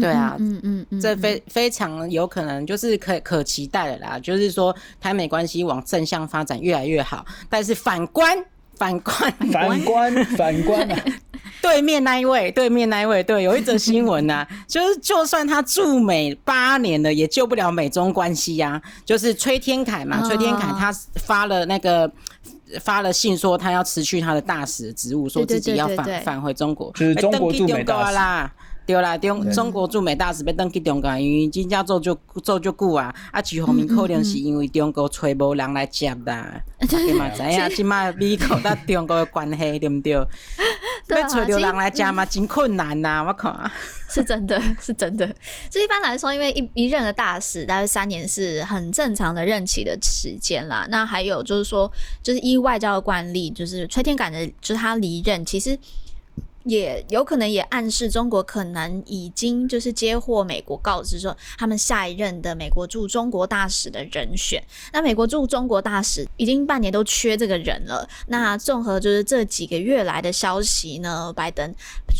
[0.00, 4.18] 对啊，嗯嗯嗯，这非非常有可能就是可可期待的啦。
[4.18, 8.36] 就是说台美关系往正向发展越来越好，但是反观
[8.84, 10.98] 反观反观 反观啊。
[11.62, 18.82] 对面那一位，对面那一位，对，有一则新闻呐、啊， 就是就算他驻美八年了，也救不了美中关系呀、啊。
[19.06, 22.10] 就是崔天凯嘛，崔天凯他发了那个
[22.80, 28.52] 发了信说他要辞去他的大使职务，说自己要返返回中国，就是中国驻美大使啦。
[28.86, 33.14] 对啦，中中国驻美大使要登去中国，因为真正做就做就久啊。
[33.30, 36.62] 啊，一方面可能是因为中国找无人来接啦。
[36.88, 37.28] 对嘛？
[37.30, 40.12] 知影 即卖美国甲中国的关系对不对？
[41.08, 43.24] 要找着人来接嘛，真困难呐、啊！
[43.28, 43.70] 我看
[44.10, 45.26] 是真的，是真的。
[45.70, 50.86] 这一般来说，因为一一任的大使大概三年是很正常的任期的时间啦。
[50.90, 51.90] 那还有就是说，
[52.22, 55.78] 就是依外交的惯例，就是崔天感的，就是他离任，其实。
[56.64, 64.62] 也有可能也暗示中国可能已经就是接获美国告知说，他们下一任的美国驻中国大使的人选。
[64.92, 68.08] 那美国驻中国大使已经半年都缺这个人了。
[68.28, 71.74] 那综合就是这几个月来的消息呢，拜登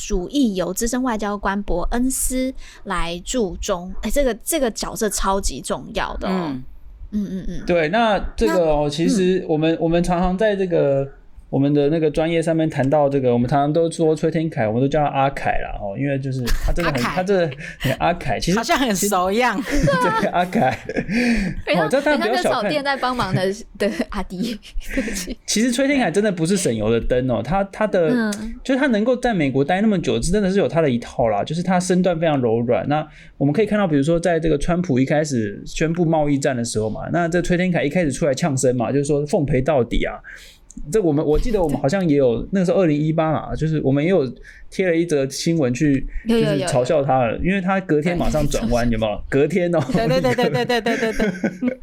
[0.07, 2.53] 主意由资深外交官伯恩斯
[2.85, 3.91] 来驻中。
[4.03, 6.33] 哎、欸，这个这个角色超级重要的、哦。
[6.33, 6.65] 嗯
[7.13, 7.67] 嗯嗯嗯。
[7.67, 11.11] 对，那这个哦，其实我们、嗯、我们常常在这个。
[11.55, 17.49] 我们的那个专业上面谈到这个，我们常常都说崔天凯，我们都叫他阿凯啦哦，因为就是他真的很，他这
[18.01, 20.77] 阿凯其实好像很熟一样， 对阿凯，
[21.79, 23.41] 哦，这他比较小店在帮忙的
[23.79, 24.59] 的阿迪，
[24.97, 25.39] 对不起。
[25.47, 32.85] 其实崔天凯真的不是省油的灯哦，他他的、嗯、就是他能够在美国待那么久，真的是有他的一套啦，就是他身段非常柔软。
[32.89, 33.07] 那
[33.39, 40.19] 我们可以看到，比如说在这个川普一开始宣布贸易战的时候嘛，那这崔天凯一开始出来呛声嘛，就是说奉陪到底啊。
[40.91, 44.31] 这我们我记得我们好像也有那个时候二零一八嘛，就是我们也有
[44.71, 49.23] 贴了一则新闻去，就是嘲笑他了，因为他隔天马上转弯，有没有？
[49.29, 51.79] 隔天哦，对对对对对对对对对，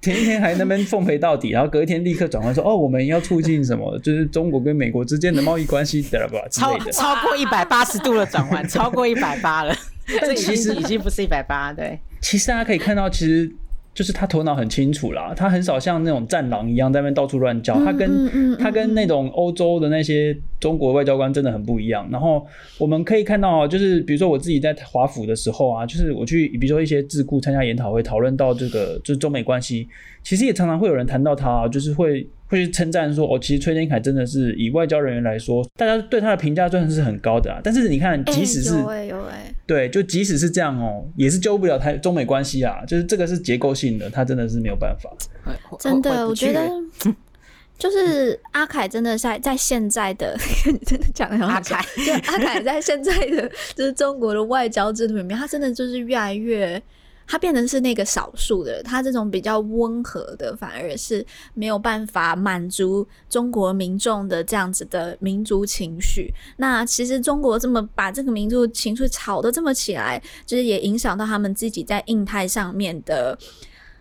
[0.00, 3.98] 前一 天还那边奉陪到底，然后隔一天立刻转弯说哦，我们要促进什么？
[3.98, 6.38] 就是中国跟美国之间的贸易关系，对吧？
[6.50, 9.74] 超超过一百八十度的转弯，超过一百八了，
[10.06, 11.98] 这其实已经不是一百八，对。
[12.20, 13.50] 其实大家可以看到，其实。
[13.92, 17.74] 就是他头脑很清楚啦，他很少像那种战狼一样在那边到处乱叫。
[17.84, 22.08] 他跟他跟那种欧洲的那些中国外交官真的很不一样。
[22.10, 22.46] 然后
[22.78, 29.88] 我们可以看到，就是比如说我自己在华府的时候啊，就是我去比如说一些智库参加研讨会，讨论到这个就是中美关系，
[30.22, 32.26] 其实也常常会有人谈到他，就是会。
[32.50, 37.60] 会去称赞说，哦，其实崔天凯真的是以外交人员来说，大家对他的评价真的是很高的啊。
[37.62, 42.84] 但是你看，即使是、欸有欸、对，就即使是这样哦，也是救不了台中美关系啊。
[42.84, 45.08] 就是这个是结构性的，他真的是没有办法。
[45.78, 46.68] 真的，我觉得
[47.78, 50.36] 就是阿凯真的在在现在的
[50.84, 51.54] 真的讲的很好。
[51.54, 56.82] 阿凯，对阿凯在现在的就是中国的外交制度里面，他真的就是越来越。
[57.30, 66.34] 他变成是那个少数的，他这种比较温和的，反而是没有办法满足中国民众的这样子的民族情绪。
[66.56, 73.38] 那其实中国这么把这个民族情绪炒得这么起来，就是也影响到他们自己在印太上面的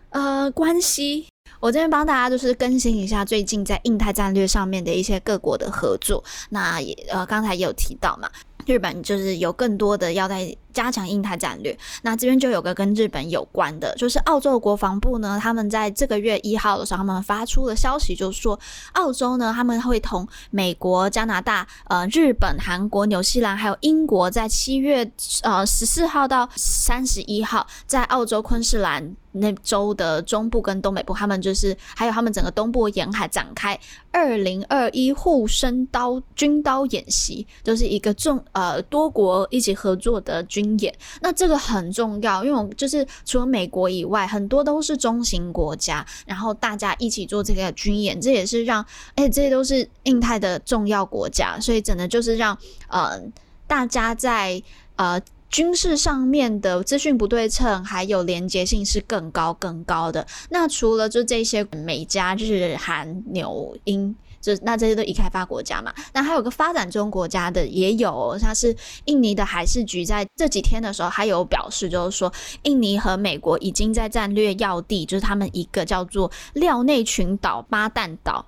[0.09, 1.27] 呃关系。
[1.59, 6.23] 我这边帮大家就是更新一下最近在印太战略上面的一些各国的合作。
[6.49, 8.27] 那也呃刚才也有提到嘛。
[8.65, 11.75] 日本就是有更多的要在加强印太战略。
[12.03, 18.59] 那这边就有个跟日本有关的，就是澳洲国防部呢，他们在这个月一号的时候，他们发出了消息，就是说
[18.93, 25.09] 澳洲呢，他们会同美国、加拿大、呃日本、韩国、纽西兰还有英国，在七月
[25.43, 29.15] 呃十四号到三十一号，在澳洲昆士兰。
[29.31, 33.79] 那州的中部跟东北部，他们就是还有他们整个东部沿海展开
[34.11, 40.93] 二零二一护身刀军刀演习，就是一个重呃多国一起合作的军演。
[41.21, 48.81] 那这个很重要，因为我就是除了美国以外，很多都是中型国家，然后大家一起做这个军演，这也是让
[49.15, 53.21] 哎、欸、这些都是印太的重要国家，所以整的就是让呃
[53.67, 54.61] 大家在
[54.95, 55.21] 呃。
[55.49, 60.25] 军事上面的资讯不对称，还有连结性是更高更高的。
[60.49, 65.93] 那除了就这些美加日韩纽英，就那这些都已开发国家嘛。
[66.13, 72.31] 那还有个发展中国家的也有，像是印尼的海事局在这几天的时候，还有表示就是说，
[72.63, 78.45] 印尼和美国已经在战略要地，就是他们一个叫做廖内群岛巴旦岛。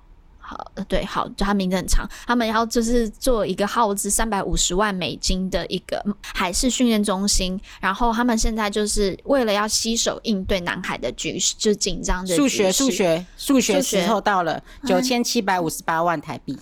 [0.74, 16.58] 呃，对，好，就他名字很长，他们要就是做一个耗资三百五十万美金的一个海事训练中心，然后他们现在就是为了要携手应对南海的局势，就紧张的数学，数学，数学时候到了九千七百五十八万台币。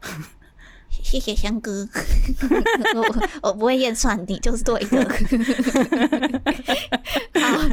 [1.02, 1.86] 谢谢香哥，
[2.96, 5.04] 我我不会验算，你就是做一个。
[7.40, 7.68] 好，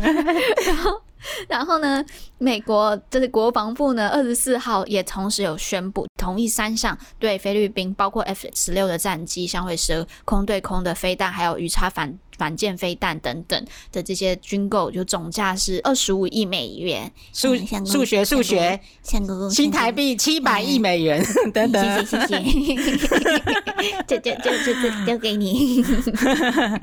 [0.65, 1.01] 然后。
[1.47, 2.03] 然后呢，
[2.37, 17.11] 美国就是国防部呢，二十四号也同时有宣布同意三项对菲律宾，包括 F 十六的战机、响尾蛇空对空的飞弹，还有鱼叉反反舰飞弹等等的这些军购，就总价是二十五亿美元。
[17.31, 18.79] 数数学数学，
[19.51, 21.23] 新台币七百亿美元
[21.53, 22.03] 等等。
[22.03, 22.41] 谢谢谢谢，
[24.09, 25.83] 就就就就就丢给你。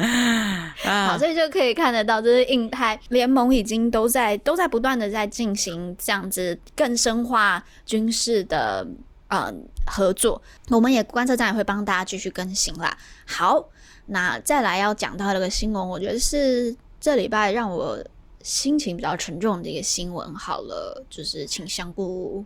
[0.85, 8.87] 好，所以就可以看得到，就是印太联盟已经都在都在不断的在进行这样子更深化军事的
[9.27, 9.53] 呃
[9.87, 10.41] 合作。
[10.69, 12.97] 我们也观测站也会帮大家继续更新啦。
[13.27, 13.69] 好。
[14.09, 17.99] 那再来要讲到这个新闻，我觉得是这礼拜让我
[18.43, 20.35] 心情比较沉重的一个新闻。
[20.35, 22.45] 好了，就是请香菇。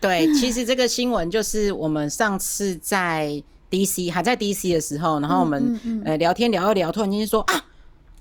[0.00, 7.64] 对， 其实这个新闻就是我们上次在 DC 还在 DC 的时候，然后我们、嗯嗯嗯、呃聊天聊一聊，突然间说啊。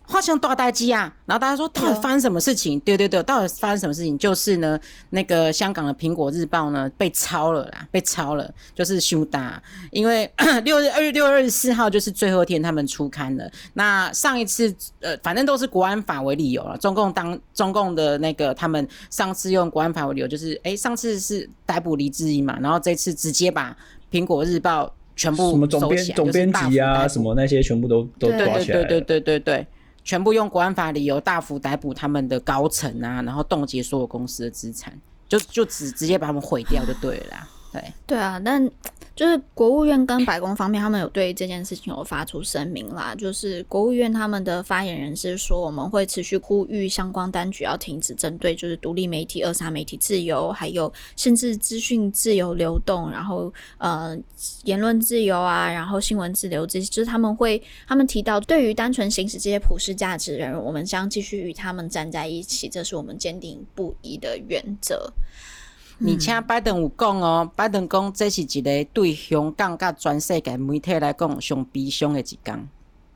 [0.07, 1.11] 发生大代机啊！
[1.25, 2.79] 然后大家说，到底发生什么事情？
[2.81, 4.17] 对对对，到底发生什么事情？
[4.17, 4.79] 就是呢，
[5.11, 9.61] 那个香港的《苹果日报》呢被抄了啦，被抄了，就是修大。
[9.91, 10.29] 因为
[10.65, 13.49] 六月二月六月二十四号就是最后一天，他们出刊了。
[13.73, 16.77] 那上一次呃，反正都是国安法为理由了。
[16.77, 23.75] 中共当中共的那个他们上次用国安法为理由，就是哎，上次是逮捕黎智英嘛，然后这次直接把
[24.15, 24.85] 《苹果日报》
[25.15, 28.83] 全部什么总编总编辑啊，什么那些全部都都抓起来。
[28.83, 29.67] 对对对对对对对。
[30.03, 34.93] 全部用国安法理由大幅逮捕他们的高层啊，然后冻结所有公司的资产，
[35.27, 37.49] 就就直直接把他们毁掉就对了。
[37.73, 38.71] 对对啊，但。
[39.15, 43.13] 就是国务院跟白宫方面，他们有对这件事情有发出声明啦。
[43.13, 54.17] 就是国务院他们的发言人是说，我们会持续呼吁相关当局要停止针对就是独立媒体扼杀媒体自由，还有限制资讯自由流动，然后呃
[54.63, 65.13] 言论自由啊，然后新闻自由这些，就是他们会他们提到，对于单纯行使这些普世价值的人，我们将继续与他们站在一起，这是我们坚定不移的原则。
[65.99, 72.69] 而且拜登有讲哦，拜登讲这是一个对香港甲全世界媒体来讲上悲伤的一天。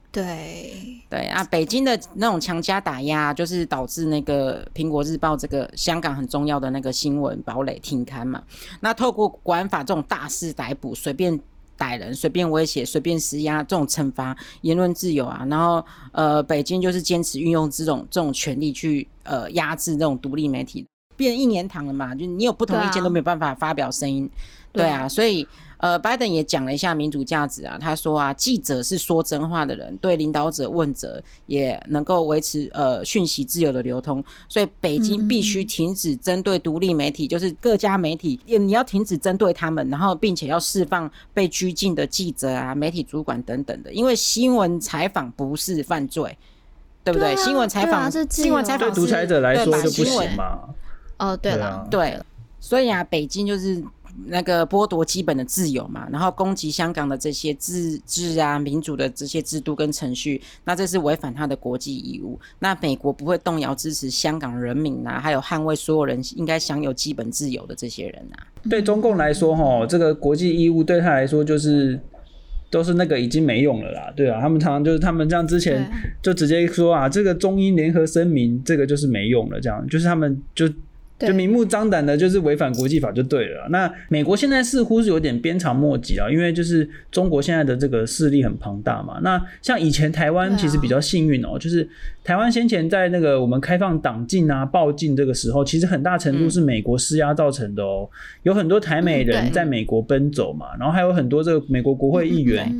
[0.09, 8.41] 对对啊，北京的那种强加打压，就是导致那个苹果日报这个香港很重要的那个新闻堡垒停刊嘛。
[8.79, 11.39] 那透过国安法这种大肆逮捕、随便
[11.75, 20.87] 逮人、随便威胁、随便施压这种惩罚言论自由啊，然后呃，北京就是坚持运用这种这种权力去呃压制这种独立媒体。
[21.17, 22.15] 变一年堂了嘛？
[22.15, 24.29] 就你有不同意见都没有办法发表声音，
[24.71, 25.45] 对啊，所以
[25.79, 27.77] 呃，拜登也讲了一下民主价值啊。
[27.79, 34.23] 他说啊，记者是说真话的人，对领导者问责也能够维持呃讯息自由的流通。
[34.49, 46.35] 所以北京必须停止针对独立媒体，嗯、就是各家媒体，你要停止针对他们，然后并且要释放被拘禁的记者啊、媒体主管等等的，因为新闻采访不是犯罪，
[47.03, 47.35] 对不对？
[47.35, 50.61] 对啊、新闻采访、啊、新闻采访对独裁者来说就不行嘛。
[51.17, 52.19] 哦，对了，对，对，
[52.59, 53.83] 所以啊，北京就是
[54.25, 62.39] 那个剥夺基本的自由嘛，然后攻击香港的这些自治啊、民主的这些制度跟程序，那这是违反他的国际义务。
[62.57, 68.47] 那美国不会动摇支持香港人民啊，还有捍卫所有人应该享有基本自由的这些人啊。
[68.69, 71.99] 对中共来说，哈，这个国际义务对他来说就是
[72.71, 75.87] 都是那个已经没用了啦，对啊，他们常常就是他们这样之前
[76.23, 80.67] 就直接说啊，这个中英联合声明这个就是没用了，这样就是他们就。
[81.19, 83.67] 就明目张胆的，就是违反国际法就对了。
[83.69, 89.19] 那美国现在似乎是有点鞭长莫及啊，因为就是中国现在的这个势力很庞大嘛。
[89.23, 91.89] 那像以前台湾其实比较幸运哦、喔，就是
[92.23, 98.09] 台湾先前在那个我们开放党禁啊、报禁这个时候，其实很大程度是美国施压造成的哦、喔。
[98.43, 102.71] 有很多台美人在美国奔走嘛，然后还有很多这个美国国会议员，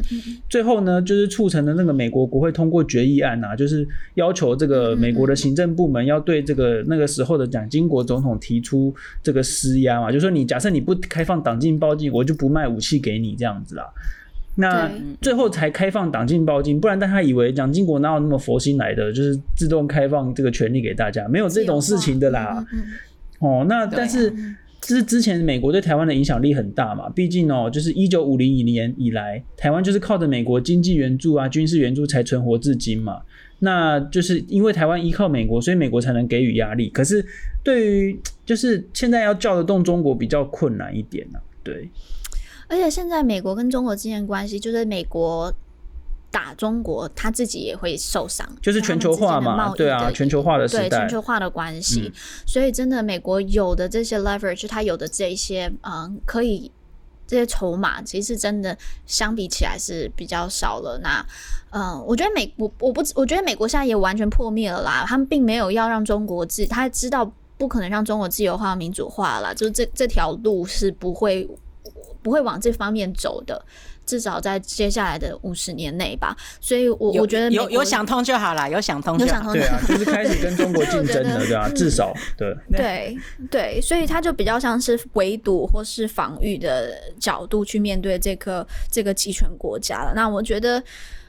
[0.48, 8.27] 最后呢就是促成了那个美国国会通过决议案啊，就是要求这个美国的行政部门要对这个那个时候的蒋经国总统。
[8.36, 13.84] 提出这个施压嘛，就是说你假设你不开放党禁报禁，我就不卖武器给你这样子啦。
[14.56, 22.66] 那最后才开放党禁报禁，不然大家以为蒋经国哪有那么佛心来的，就是自动开放这个权利给大家，没有这种事情的啦。
[23.38, 24.34] 哦，那但是
[24.82, 33.22] 这是之前美国对台湾的影响力很大嘛，毕竟哦，就是一九五零年以来，台湾就是靠着美国经济援助啊、军事援助才存活至今嘛。
[33.60, 36.90] 那就是因为台湾依靠美国，所以美国才能给予压力。
[36.90, 37.26] 可是
[37.64, 41.28] 对于就是现在要叫得动中国比较困难一点
[41.64, 41.90] 对。
[42.68, 45.54] 而且现在美国跟中国之间关系，就是美国
[46.30, 48.48] 打中国，他自己也会受伤。
[48.62, 52.12] 就是全球化嘛，对啊，全球化的时代，对全球化的关系、嗯。
[52.46, 56.72] 所以真的，美国有的这些 leverage，它有的这一些嗯可以。
[57.28, 58.76] 这些筹码其实真的
[59.06, 60.98] 相比起来是比较少了。
[61.04, 61.24] 那，
[61.72, 65.04] 嗯，我觉得美我我不我觉得美国现在也完全破灭了啦。
[65.06, 71.48] 他们并没有要让中国自，他知道不可能让中国自由化、民主化了啦，就是这这条路是不会
[72.24, 73.64] 不会往这方面走的。
[74.08, 83.18] 至少在接下来的五十年内吧，所以我我觉得有有想通就好了，有想通就好，对啊，就是开始跟中国竞争了， 对啊，至少对对
[83.52, 90.14] 对，所以他就比较像是围堵或是防御的角度去面对这个这个集权国家了。
[90.16, 90.82] 那我觉得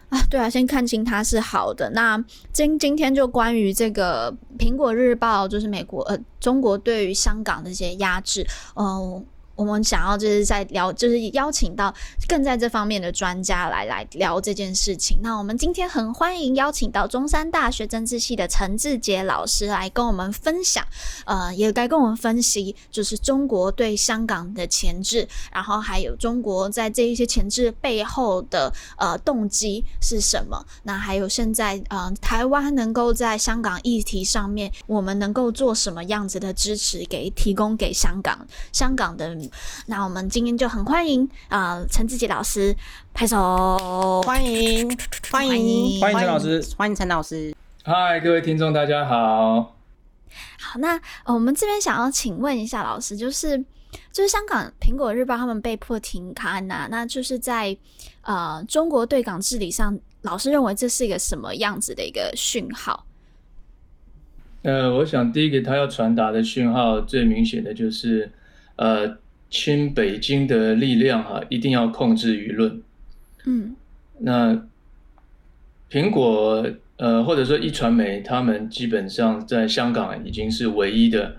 [0.09, 1.91] 啊，对啊，先看清它是好的。
[1.91, 2.23] 那
[2.53, 9.25] 今今天就关于这个苹果日报，就是美国呃中国对于香港的一些压制，嗯、呃。
[9.59, 11.93] 我们想要就是在聊，就是邀请到
[12.29, 15.19] 更在这方面的专家来来聊这件事情。
[15.21, 20.87] 那我们今天很欢迎邀请到中山大学政治系的陈志杰老师来跟我们分享，
[21.27, 30.65] 呃，也该跟我们分析，就是中国对香港的前置，然后还有中国在这一些前置背后的呃动机是什么？
[30.85, 39.37] 那还有现在呃台湾能够在香港议题上面，我们能够做什么样子的支持给提供给香港香港的。
[39.87, 42.75] 那我们今天就很欢迎啊，陈志杰老师
[43.15, 44.89] 拍手，欢迎
[45.31, 47.55] 欢迎欢迎陈老师，欢迎陈老师。
[47.85, 49.75] 嗨，各位听众，大家好。
[50.61, 53.57] 好，那我们这边想要请问一下老师，就是
[54.13, 57.77] 就是香港苹果日报他们被迫停刊呐、啊，那就是在
[58.23, 63.07] 呃中国对港治理上，老师认为这是一个什么样子的一个讯号？
[64.63, 68.31] 呃，我想第一个他要传达的讯号，最明显的就是
[68.77, 69.17] 呃。
[69.51, 72.83] 亲北京的力量哈，一定要控制舆论。
[73.47, 73.75] 嗯，
[74.19, 74.67] 那
[75.91, 76.67] 苹果
[76.99, 81.37] 呃，或者说一传媒，他们基本上在香港已经是唯一的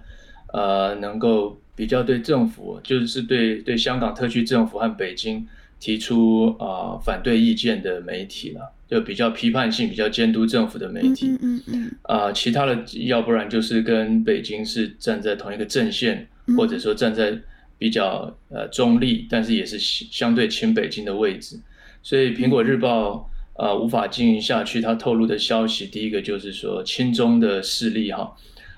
[0.52, 5.48] 呃，能够比较对政府，就是对对香港特区政府和北京
[5.80, 11.28] 提出啊、呃、反对意见的媒体了，就比较批判性、比较监督政府的媒体。
[11.28, 11.92] 嗯嗯嗯。
[12.02, 17.38] 啊、呃，其他的要不然就是跟北京是站在同一个阵线，或者说站在。
[17.80, 21.60] 比较呃中立，但是也是相对亲北京的位置，
[22.04, 24.80] 所以苹果日报呃无法经营下去。
[24.80, 28.36] 它透露的消息，第一个就是说亲中的势力哈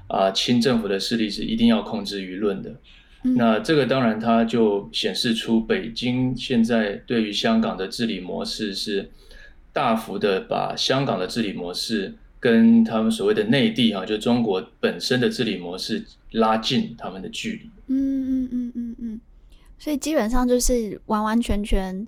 [0.08, 2.74] 啊亲政府的势力是一定要控制舆论的。
[3.36, 9.12] 那这个当然它就显示出北京现在对于香港的治理模式是
[9.74, 17.69] 大幅的把香港的治理模式跟他们所谓的内地哈就中国本身的治理模式拉近他们的距离。
[17.88, 19.21] 嗯嗯嗯嗯嗯，
[19.77, 22.07] 所以基本上就是完完全全，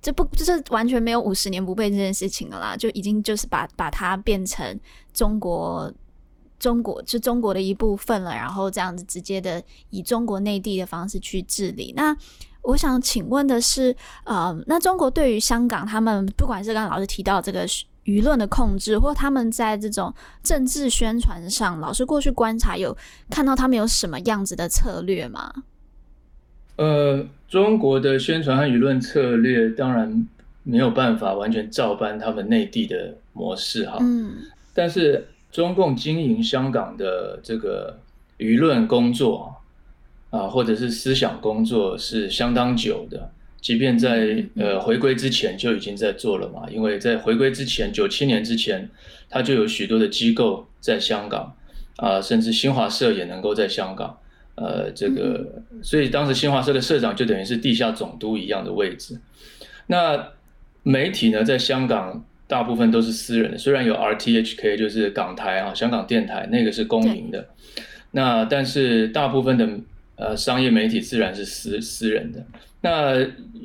[0.00, 4.78] 这不就是完全没有五十年不变这件事情了啦，就已经就是把把它变成
[5.12, 5.92] 中国
[6.58, 11.92] 中国就中国的一部分了，然后这样子直接的以中国内地的方式去治理。
[11.96, 12.16] 那
[12.62, 17.66] 我想请问的是，呃，那中国对于香港，他们不管是刚刚老师提到这个。
[18.10, 22.96] 舆论的控制，或他们在这种政治宣传上，老师过去观察有
[23.30, 25.52] 看到他们有什么样子的策略吗？
[26.74, 30.26] 呃，中国的宣传和舆论策略当然
[30.64, 33.98] 没有办法完全照搬他们内地的模式哈。
[34.00, 34.34] 嗯。
[34.74, 37.96] 但是中共经营香港的这个
[38.38, 39.54] 舆论工作
[40.30, 43.30] 啊，或者是思想工作是相当久的。
[43.60, 48.88] 即便在呃回归之前就已经在做了嘛，因为在回归之前，九七年之前，
[49.28, 51.54] 它就有许多的机构在香港
[51.96, 54.18] 啊、呃，甚至新华社也能够在香港，
[54.54, 59.20] 呃，这个，所以当时新华社的社长就等于是地下总督一样的位置。
[59.86, 60.32] 那
[60.82, 67.46] 媒体呢，在香港大部分都是私人的，虽然有 RTHK 就是港台啊，香港电台那个是公营的，
[68.12, 69.68] 那但是大部分的
[70.16, 72.42] 呃商业媒体自然是私私人的。
[72.82, 73.14] 那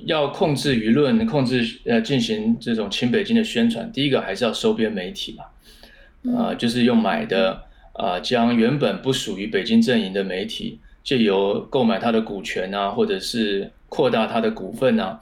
[0.05, 5.43] 要控制舆论，控制呃进行这种亲北京的宣传，第一个还是要收编媒体嘛，
[6.37, 7.53] 啊、呃，就是用买的
[7.93, 15.19] 啊、呃，将原本不属于北京阵营的媒体，借由购买它的股权啊，或者是扩大它的股份啊，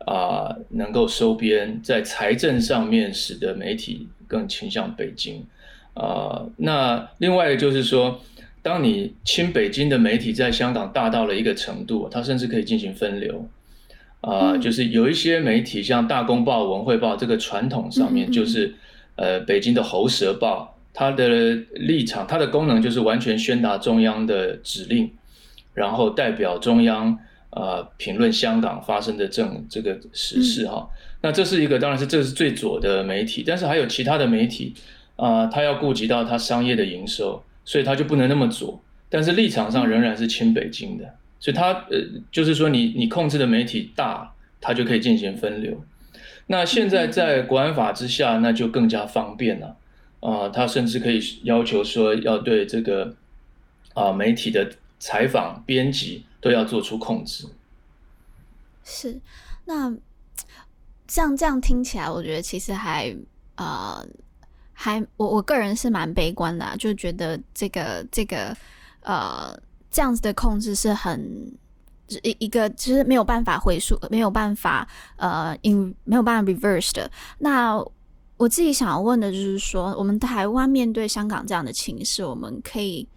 [0.00, 5.46] 啊、呃，能够收编，在财政上面使得媒体更倾向北京，
[5.94, 8.20] 啊、呃，那另外就是说。
[8.66, 13.48] 当你亲北京的媒体在香港大到了一个程度，它甚至可以进行分流，
[14.22, 18.74] 啊、呃，就是有一些媒体像大公报、文汇报这个传统上面，就是
[19.14, 25.08] 呃北京的喉舌报，它的立场、它的功能就是完全宣达中央的指令，
[25.72, 27.16] 然后代表中央
[27.50, 30.90] 呃评论香港发生的政这个时事哈。
[31.22, 34.74] 那这是一个，当然是这是最左的媒体，但是还有其他的媒体
[35.14, 37.40] 啊，呃、它要顾及到它商业的营收。
[37.66, 41.04] 所以他就不能那么做，但是立场上仍然是亲北京的。
[41.40, 42.00] 所以他呃，
[42.30, 45.84] 就是说你你控制的媒体大，他就可以进行分流。
[46.46, 49.76] 那现在在国安法之下，那就更加方便了
[50.20, 50.50] 啊、呃。
[50.50, 53.16] 他甚至可以要求说，要对这个
[53.94, 57.48] 啊、媒体的采访、编辑都要做出控制。
[58.84, 59.20] 是，
[59.64, 59.92] 那
[61.08, 63.14] 像这样听起来，我觉得其实还
[63.56, 64.02] 啊。
[64.78, 68.54] 还我我个人是蛮悲观的啊，就觉得这个这个
[69.00, 69.58] 呃
[69.90, 71.18] 这样子的控制是很
[72.22, 77.10] 一一个其实没有办法回溯，没有办法呃 in 没有办法 reverse 的。
[77.38, 77.82] 那
[78.36, 83.08] 我自己想要问的就是说，我们台湾面对香港这样的情势，我们可以。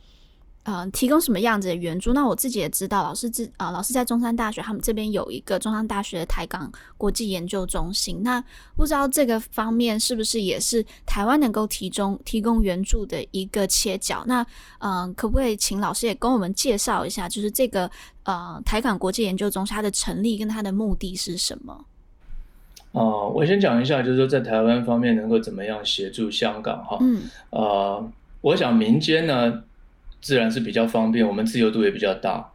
[0.69, 2.13] 嗯、呃，提供什么样子的援助？
[2.13, 8.21] 那我自己也知道，老师自啊、呃，老师在中山大学，他们这边有一个中山大学的台港国际研究中心。
[8.21, 8.43] 那
[8.75, 14.23] 不知道这个方面是不是也是台湾能够提供提供援助的一个切角？
[14.27, 14.43] 那
[14.77, 17.89] 嗯、呃，可不可以请老师也跟我们介绍一下，就是这个
[18.23, 21.85] 呃台港国际研究中心它的成立跟它的目的是什么？
[22.91, 26.97] 哦、呃，我先讲一下，就是说在台湾方面能够怎么样协助香港哈？
[27.01, 28.11] 嗯，呃，
[28.41, 29.63] 我想民间呢。
[30.21, 32.51] 自然是比较方便，我们自由度也比较大，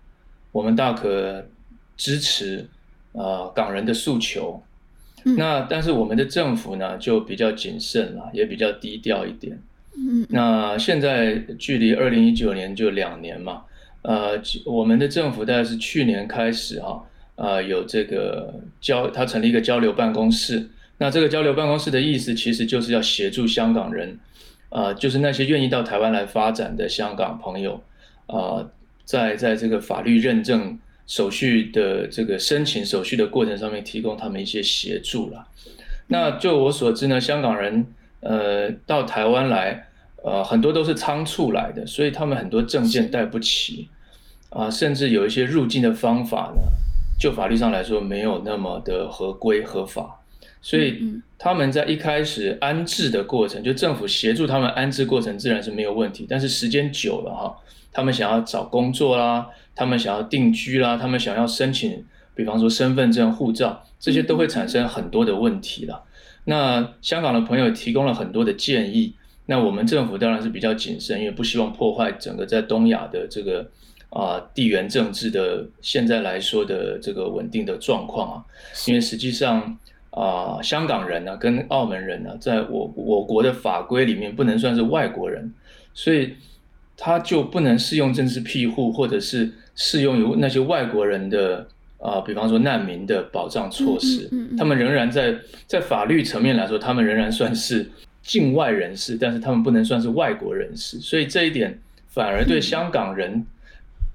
[0.52, 1.46] 我们大可
[1.96, 2.68] 支持
[3.12, 4.62] 啊、呃、港人的诉求。
[5.24, 9.58] 嗯、那但是我们的政府呢就比较谨慎了，也比较低调一点。
[9.96, 13.62] 嗯，那现在距离二零一九年就两年嘛，
[14.02, 17.02] 呃，我们的政府大概是去年开始哈，
[17.36, 20.68] 呃，有这个交，他成立一个交流办公室。
[20.98, 24.18] 那这个交流办公室的意思，其实就是要协助香港人。
[24.74, 27.74] 啊、呃，就是那些愿意到台湾来发展的香港朋友，
[28.26, 28.70] 啊、呃，
[29.04, 35.46] 在在这个法律认证手续的这个申请手续的过程上面，提供他们一些协助了。
[36.08, 37.86] 那就我所知呢，香港人
[38.18, 39.86] 呃到台湾来，
[40.24, 43.88] 呃很多都是仓促来的，所以他们很多证件带不齐，
[44.50, 46.62] 啊、呃，甚至有一些入境的方法呢，
[47.16, 50.20] 就法律上来说没有那么的合规合法。
[50.64, 56.26] 所以他们在一开始安置的过程，就政府协助他们安置过程自然是没有问题。
[56.26, 57.54] 但是时间久了哈，
[57.92, 62.02] 他们想要找工作啦，他们想要定居啦，他们想要申请，
[62.34, 66.02] 比方说身份证、护照，这些都会产生很多的问题了。
[66.44, 69.12] 那香港的朋友提供了很多的建议，
[69.44, 73.70] 那我们政府当然是比较谨慎，因为不希望破坏整个在东亚的这个
[74.08, 78.44] 啊地缘政治的现在来说的这个稳定的状况啊，
[78.86, 79.78] 因为实际上。
[80.14, 85.52] 啊、呃，香港人呢、啊，跟澳门人呢、啊，在我我国的法规里面不能算是外国人，
[85.92, 86.34] 所以
[86.96, 91.66] 他就不能适用政治庇护，或者是适用于那些外国人的
[91.98, 94.28] 啊、呃，比方说难民的保障措施。
[94.30, 95.34] 嗯嗯嗯、他们仍然在
[95.66, 97.90] 在法律层面来说，他们仍然算是
[98.22, 103.44] 境外人士，但是他们不能算是外国人士，所以这一点反而对香港人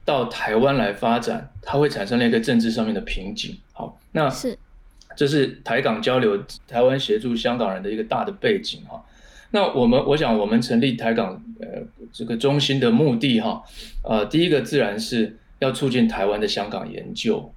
[0.05, 3.57] 到台湾来发展，它会产生了一个政治上面的瓶颈。
[3.73, 4.57] 好，那是。
[5.19, 9.03] 这是台港交流，台湾协助香港人的一个大的背景哈。
[9.51, 11.67] 那我们，我想我们成立台港呃
[12.13, 13.61] 这个中心的目的哈，
[14.01, 17.51] 呃，第一个自然是要促进台湾的香港研究。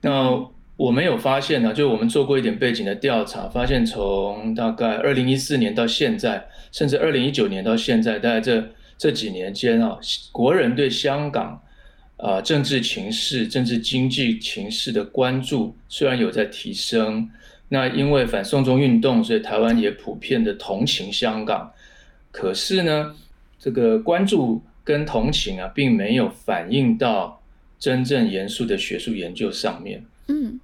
[0.00, 0.44] 那
[0.76, 10.00] 我们有发现呢，就我们做过一点背景的调查，发现从大概二零一四年到现在，甚至二零一九年到现在，大概这这几年间啊，
[10.32, 11.60] 国人对香港。
[12.24, 17.28] 啊、呃、政治情势、政治经济情势的关注虽然有在提升，
[17.68, 21.70] 那因为反送中运动，所以台湾也普遍的同情香港。
[22.32, 23.14] 可是呢，
[23.58, 27.42] 这个关注跟同情啊，并没有反映到
[27.78, 30.02] 真正严肃的学术研究上面。
[30.28, 30.58] 嗯，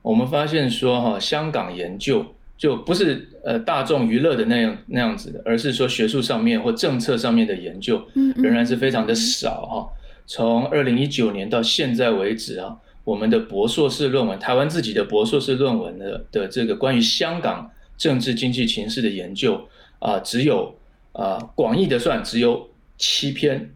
[0.00, 2.24] 我们发现说哈，香港研究
[2.56, 8.02] 就不是呃大众娱乐的那样那样子的，而是说学术上面或政策上面的研究，
[8.36, 9.88] 仍然是非常的少哈。
[10.26, 19.68] 从二零一九年到现在为止啊，我们的博硕士论文，台湾自己的博硕士论文的的这个关于香港政治经济情势的研究
[19.98, 20.76] 啊，只有。
[21.14, 22.68] 啊，广义的算只有
[22.98, 23.72] 七篇，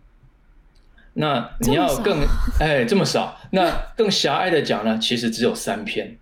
[1.13, 2.19] 那你要更
[2.59, 6.19] 哎这么少，那更狭隘的讲呢，其实只有三篇。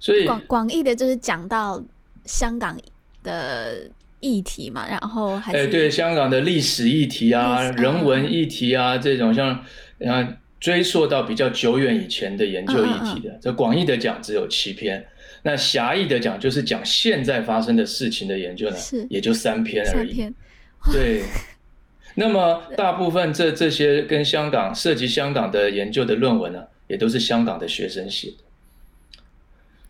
[0.00, 1.84] 所以广广义的就是讲到
[2.24, 2.74] 香港
[3.22, 3.90] 的
[4.24, 9.50] 议题嘛，然后还哎对香港的历史议题啊、人文议题啊这种像
[10.06, 15.06] 啊追溯到比较久远以前的研究议题的，这广义的讲只有七篇。
[15.46, 18.76] 那狭义的讲，就是讲现在发生的事情的研究呢，
[19.10, 20.26] 也就三篇而已。
[20.90, 21.22] 对，
[22.16, 28.36] 那么大部分这这些跟香港涉及香港的研究的论文呢，也都是香港的学生写的。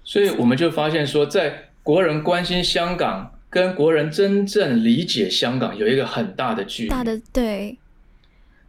[0.03, 6.89] 所以我们就发现说，在国人关心香港跟国人真正理解香港有一个很大的距离。
[6.91, 7.79] 大的对。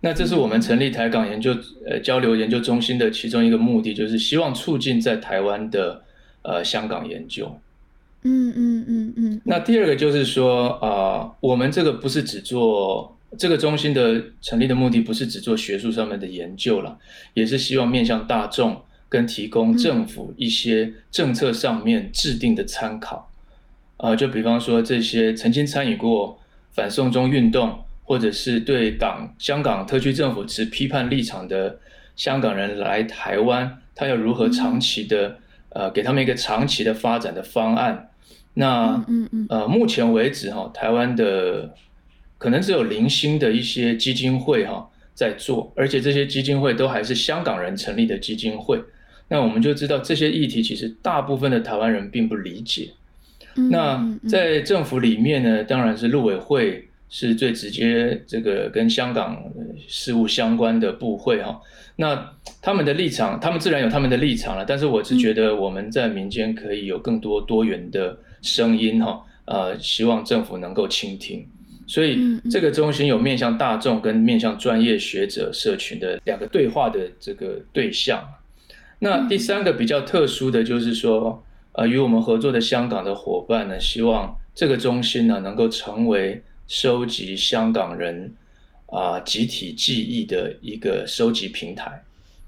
[0.01, 1.51] 那这是我们成立台港研究
[1.85, 6.01] 呃交流研究中心的其中一个目的，就是希望促进在台湾的。
[6.47, 7.59] 呃，香港研究，
[8.21, 9.41] 嗯嗯嗯嗯。
[9.45, 16.99] 那第二个就是说，啊、呃，我们这个不是只做这个中心的成立的目的，不是只做学术上面的研究了，
[17.33, 18.79] 也是希望面向大众，
[19.09, 23.31] 跟提供政府一些政策上面制定的参考。
[23.97, 26.39] 呃，就比方说这些曾经参与过
[26.71, 31.79] 反送中运动，或者是对港香港特区政府持批判立场的
[32.15, 35.35] 香港人来台湾，他要如何长期的、嗯。
[35.75, 38.09] 呃，给他们一个长期的发展的方案。
[38.53, 41.75] 那，嗯嗯，呃，目前为止哈，台湾的
[42.37, 48.81] 可能只有零星的一些基金会哈在做，而且这些基金会都还是香港人成立的基金会。
[49.27, 52.91] 那我们就知道这些议题其实大部分的台湾人并不理解。
[53.55, 59.41] 那在政府里面呢，当然是陆委会是最直接这个跟香港
[59.87, 61.59] 事务相关的部会哈。
[61.95, 64.65] 那他们的立场，他们自然有他们的立场了。
[64.65, 71.47] 但是我是觉得我们在民间可以有更多多元的声音哈，呃，希望政府能够倾听。
[71.87, 78.27] 所以这个中心有面向大众跟面向专业学者社群的两个对话的这个对象。
[78.99, 81.44] 那第三个比较特殊的就是说，
[81.77, 88.33] 呃，与我们合作的香港的伙伴呢，希望这个中心呢能够成为收集香港人。
[88.87, 92.01] 啊，集体记忆的一个收集平台，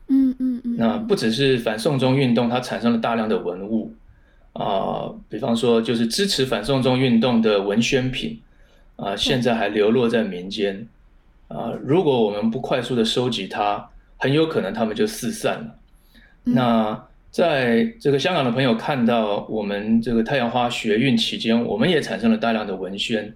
[0.08, 3.92] 嗯嗯嗯，那不只是反送中运动，它产生了大量的文物
[4.54, 8.40] 啊，比方说就是支持反送中运动的文宣品
[8.98, 10.88] 啊，现在还流落在民间
[11.48, 11.74] 啊。
[11.84, 15.76] 如果我们不快速的收集它，很有可能他们就四散了。
[16.44, 17.04] 那
[17.38, 23.32] 在这个香港的朋友看到我们这个太阳花学运期间，我们也产生了大量的文宣，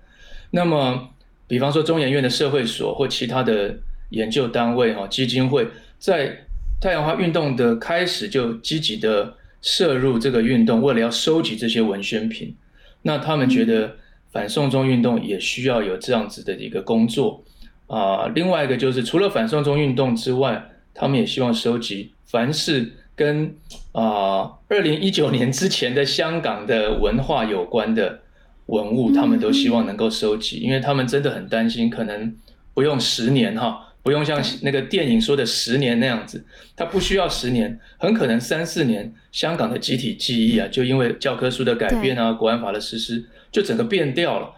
[0.49, 1.07] 那么。
[1.47, 3.77] 比方说中研院的社会所或其他的
[4.11, 5.67] 研究单位哈基金会，
[5.99, 6.33] 在
[6.79, 12.55] 太阳花运动的开始就积极的涉入这个运动，为了要收集这些文宣品。
[13.01, 13.93] 那他们觉得
[14.31, 17.43] 反送中运动也需要有这样子的一个工作
[17.87, 18.27] 啊。
[18.33, 22.89] 另外一个就是除了反送中运动之外，他们也希望收集凡是
[23.21, 23.55] 跟
[23.91, 28.19] 啊二零一九年之前的香港的文化有关的。
[28.67, 32.33] 文物，他们都希望能够收集，因为他们真的很担心，可能
[32.73, 36.41] 不用十年哈，不用像那个电影说的十年那样子，
[36.73, 44.49] 它不需要十年，很可能三四年，香港的集体记忆啊，就因为教科书的改变啊，国安法的实施，就整个变掉了，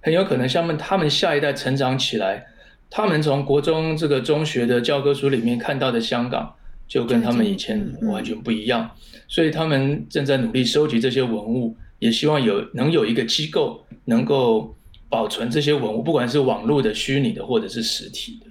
[0.00, 2.44] 很有可能像他们他们下一代成长起来，
[2.90, 6.52] 他们从国中这个中学的教科书里面看到的香港，
[6.90, 8.90] 就跟他们以前完全不一样，
[9.28, 11.76] 所以他们正在努力收集这些文物。
[12.00, 14.74] 也希望有能有一个机构能够
[15.10, 18.46] 保存这些文物，不管是网络的、虚拟的，或者是实体的。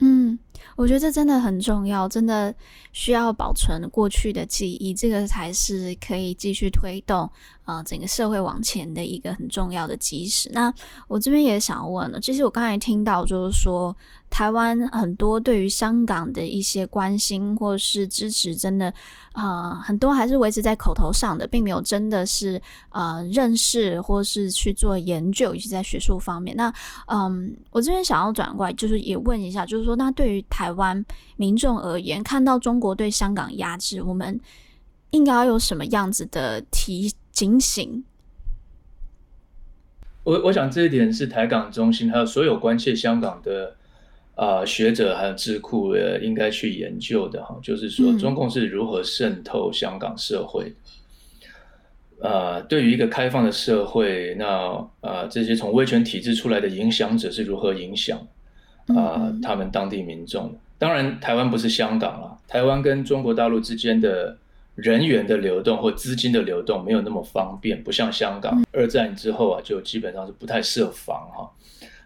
[0.00, 0.38] 嗯，
[0.76, 2.54] 我觉得这真的很重要，真的
[2.92, 7.20] 需要保存过去的记忆，这个才是可以继续推动
[7.64, 10.50] 啊、呃、整个社会往前的一个很重要的基石。
[10.52, 10.72] 那
[11.08, 13.94] 我这边也想问了，其实我刚才听到就是说。
[14.32, 18.86] 台湾很多对于香港的一些关心或是支持，真的
[19.32, 26.56] 啊、呃，很多还是维持在口头上的，并没有真的是呃认识或是去做研究，尤其在学术方面。
[26.56, 26.72] 那
[27.08, 31.04] 嗯，我这边想要转过来，就是也问一下，就是说，那对于台湾
[31.36, 34.40] 民众而言，看到中国对香港压制，我们
[35.10, 38.02] 应该要有什么样子的提警醒？
[40.24, 43.76] 我我想这一点是台港中心还有所有关切香港的
[44.34, 50.74] 啊、呃、学者还有智库呃应该去研究的哈，就是说中共是如何渗透香港社会。
[52.20, 54.46] 啊、嗯呃，对于一个开放的社会，那
[55.00, 58.16] 啊、呃、这些从威权体制出来的影响者是如何影响
[58.86, 60.54] 啊、呃、他们当地民众？
[60.82, 64.36] 当然，台湾不是香港了，台湾跟中国大陆之间的。
[64.74, 71.50] 人员的流动或资金的流动没有那么方便，不像香港二战之后啊，就基本上是不太设防哈。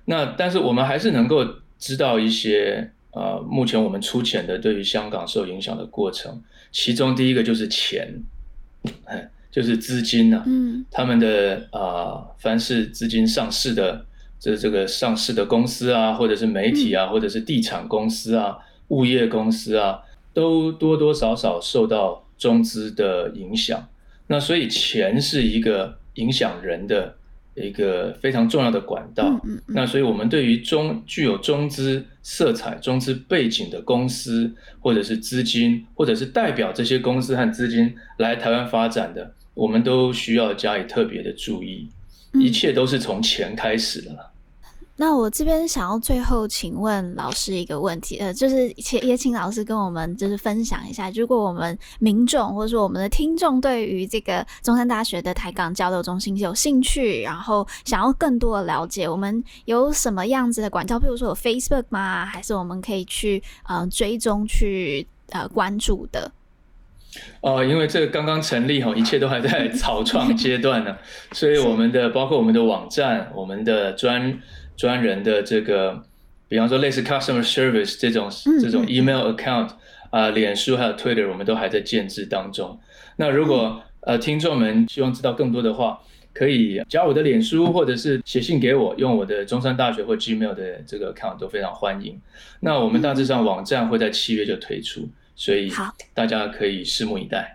[0.07, 1.47] 那但是我们还是能够
[1.79, 6.43] 知道一些呃，目前我们粗浅的对于香港受影响的过程。
[6.72, 8.12] 其中第一个就是钱，
[9.49, 14.05] 就是资金呐、啊，嗯，他们的啊、呃，凡是资金上市的，
[14.39, 18.57] 这这个上市的公司啊，或者是媒体啊，或者是地产公司啊、
[18.89, 20.01] 物业公司啊，
[20.32, 22.22] 都多多少少受到。
[22.39, 23.89] 中资的影响，
[24.26, 27.16] 那所以钱是一个影响人的
[27.55, 29.24] 一个非常重要的管道。
[29.43, 29.74] 嗯嗯嗯。
[29.74, 41.89] 那所以我们对于中具有中资色彩、中资背景的公司，或者是资金，或者是代表这些公司和资金来台湾发展的，我们都需要加以特别的注意。
[42.35, 44.33] 一切都是从钱开始的了。
[44.99, 60.99] 那我这边想要最后请问老师一个问题，呃，就是请也请老师跟我们就是分享一下，如果我们民众或者说我们的听众对于这个中山大学的台港交流中心有兴趣，然后想要更多的了解，我们有什么样子的管道？
[60.99, 62.24] 比如说有 Facebook 吗？
[62.24, 66.33] 还是我们可以去呃追踪去呃关注的？
[67.40, 70.96] 哦、呃，因为这个刚刚成立哈，一切都还在 草创阶段呢，
[71.32, 74.40] 所以我们的包括我们的网站，我们的专。
[74.78, 76.02] 专人的这个，
[76.48, 78.28] 比方说类似 customer service 这种
[78.60, 79.68] 这种 email account
[80.10, 82.78] 啊、呃，脸书还有 Twitter，我们都还在建制当中。
[83.16, 85.98] 那如果呃听众们希望知道更多的话，
[86.34, 92.20] 可以加我的脸书，或者是写信给我，用我的中山大学或 Gmail 的这个 account 都非常欢迎。
[92.60, 95.72] 那我们大致上网站会在七月就推出，所以
[96.12, 97.53] 大家可以拭目以待。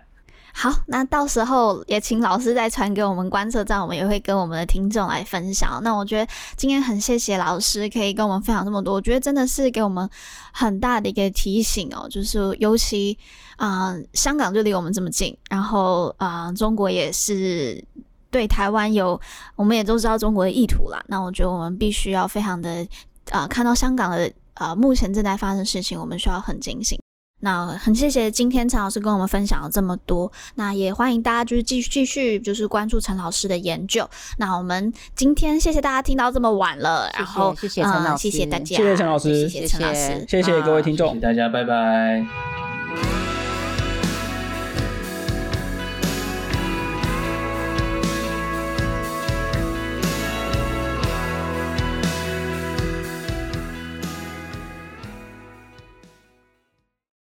[0.54, 5.80] 好，那到时候也请老师再传给我们观测站，我们也会跟我们的听众来分享。
[5.82, 10.06] 那我觉得今天很谢谢老师可以跟我们分享这么多，我觉得真的是给我们
[10.52, 13.18] 很大的一个提醒哦，就是尤其
[13.56, 17.82] 啊、呃，香港就离我们这么近，然后啊、呃，中国也是
[18.30, 19.18] 对台湾有，
[19.56, 21.02] 我们也都知道中国的意图啦。
[21.08, 22.86] 那我觉得我们必须要非常的
[23.30, 27.01] 啊、呃，看到香港的啊、呃，目前正在发生事情，我们需要很警醒。
[27.44, 34.08] 那很谢谢今天陈老师跟我们分享了这么多，那也欢迎大家就是继续继续就是关注陈老师的研究。
[34.38, 42.71] 那我们今天谢谢大家听到这么晚了，然后谢谢陈老师、呃，谢谢大家，谢谢陈老师，谢谢陈老师，谢谢各位听众，谢谢大家，拜拜。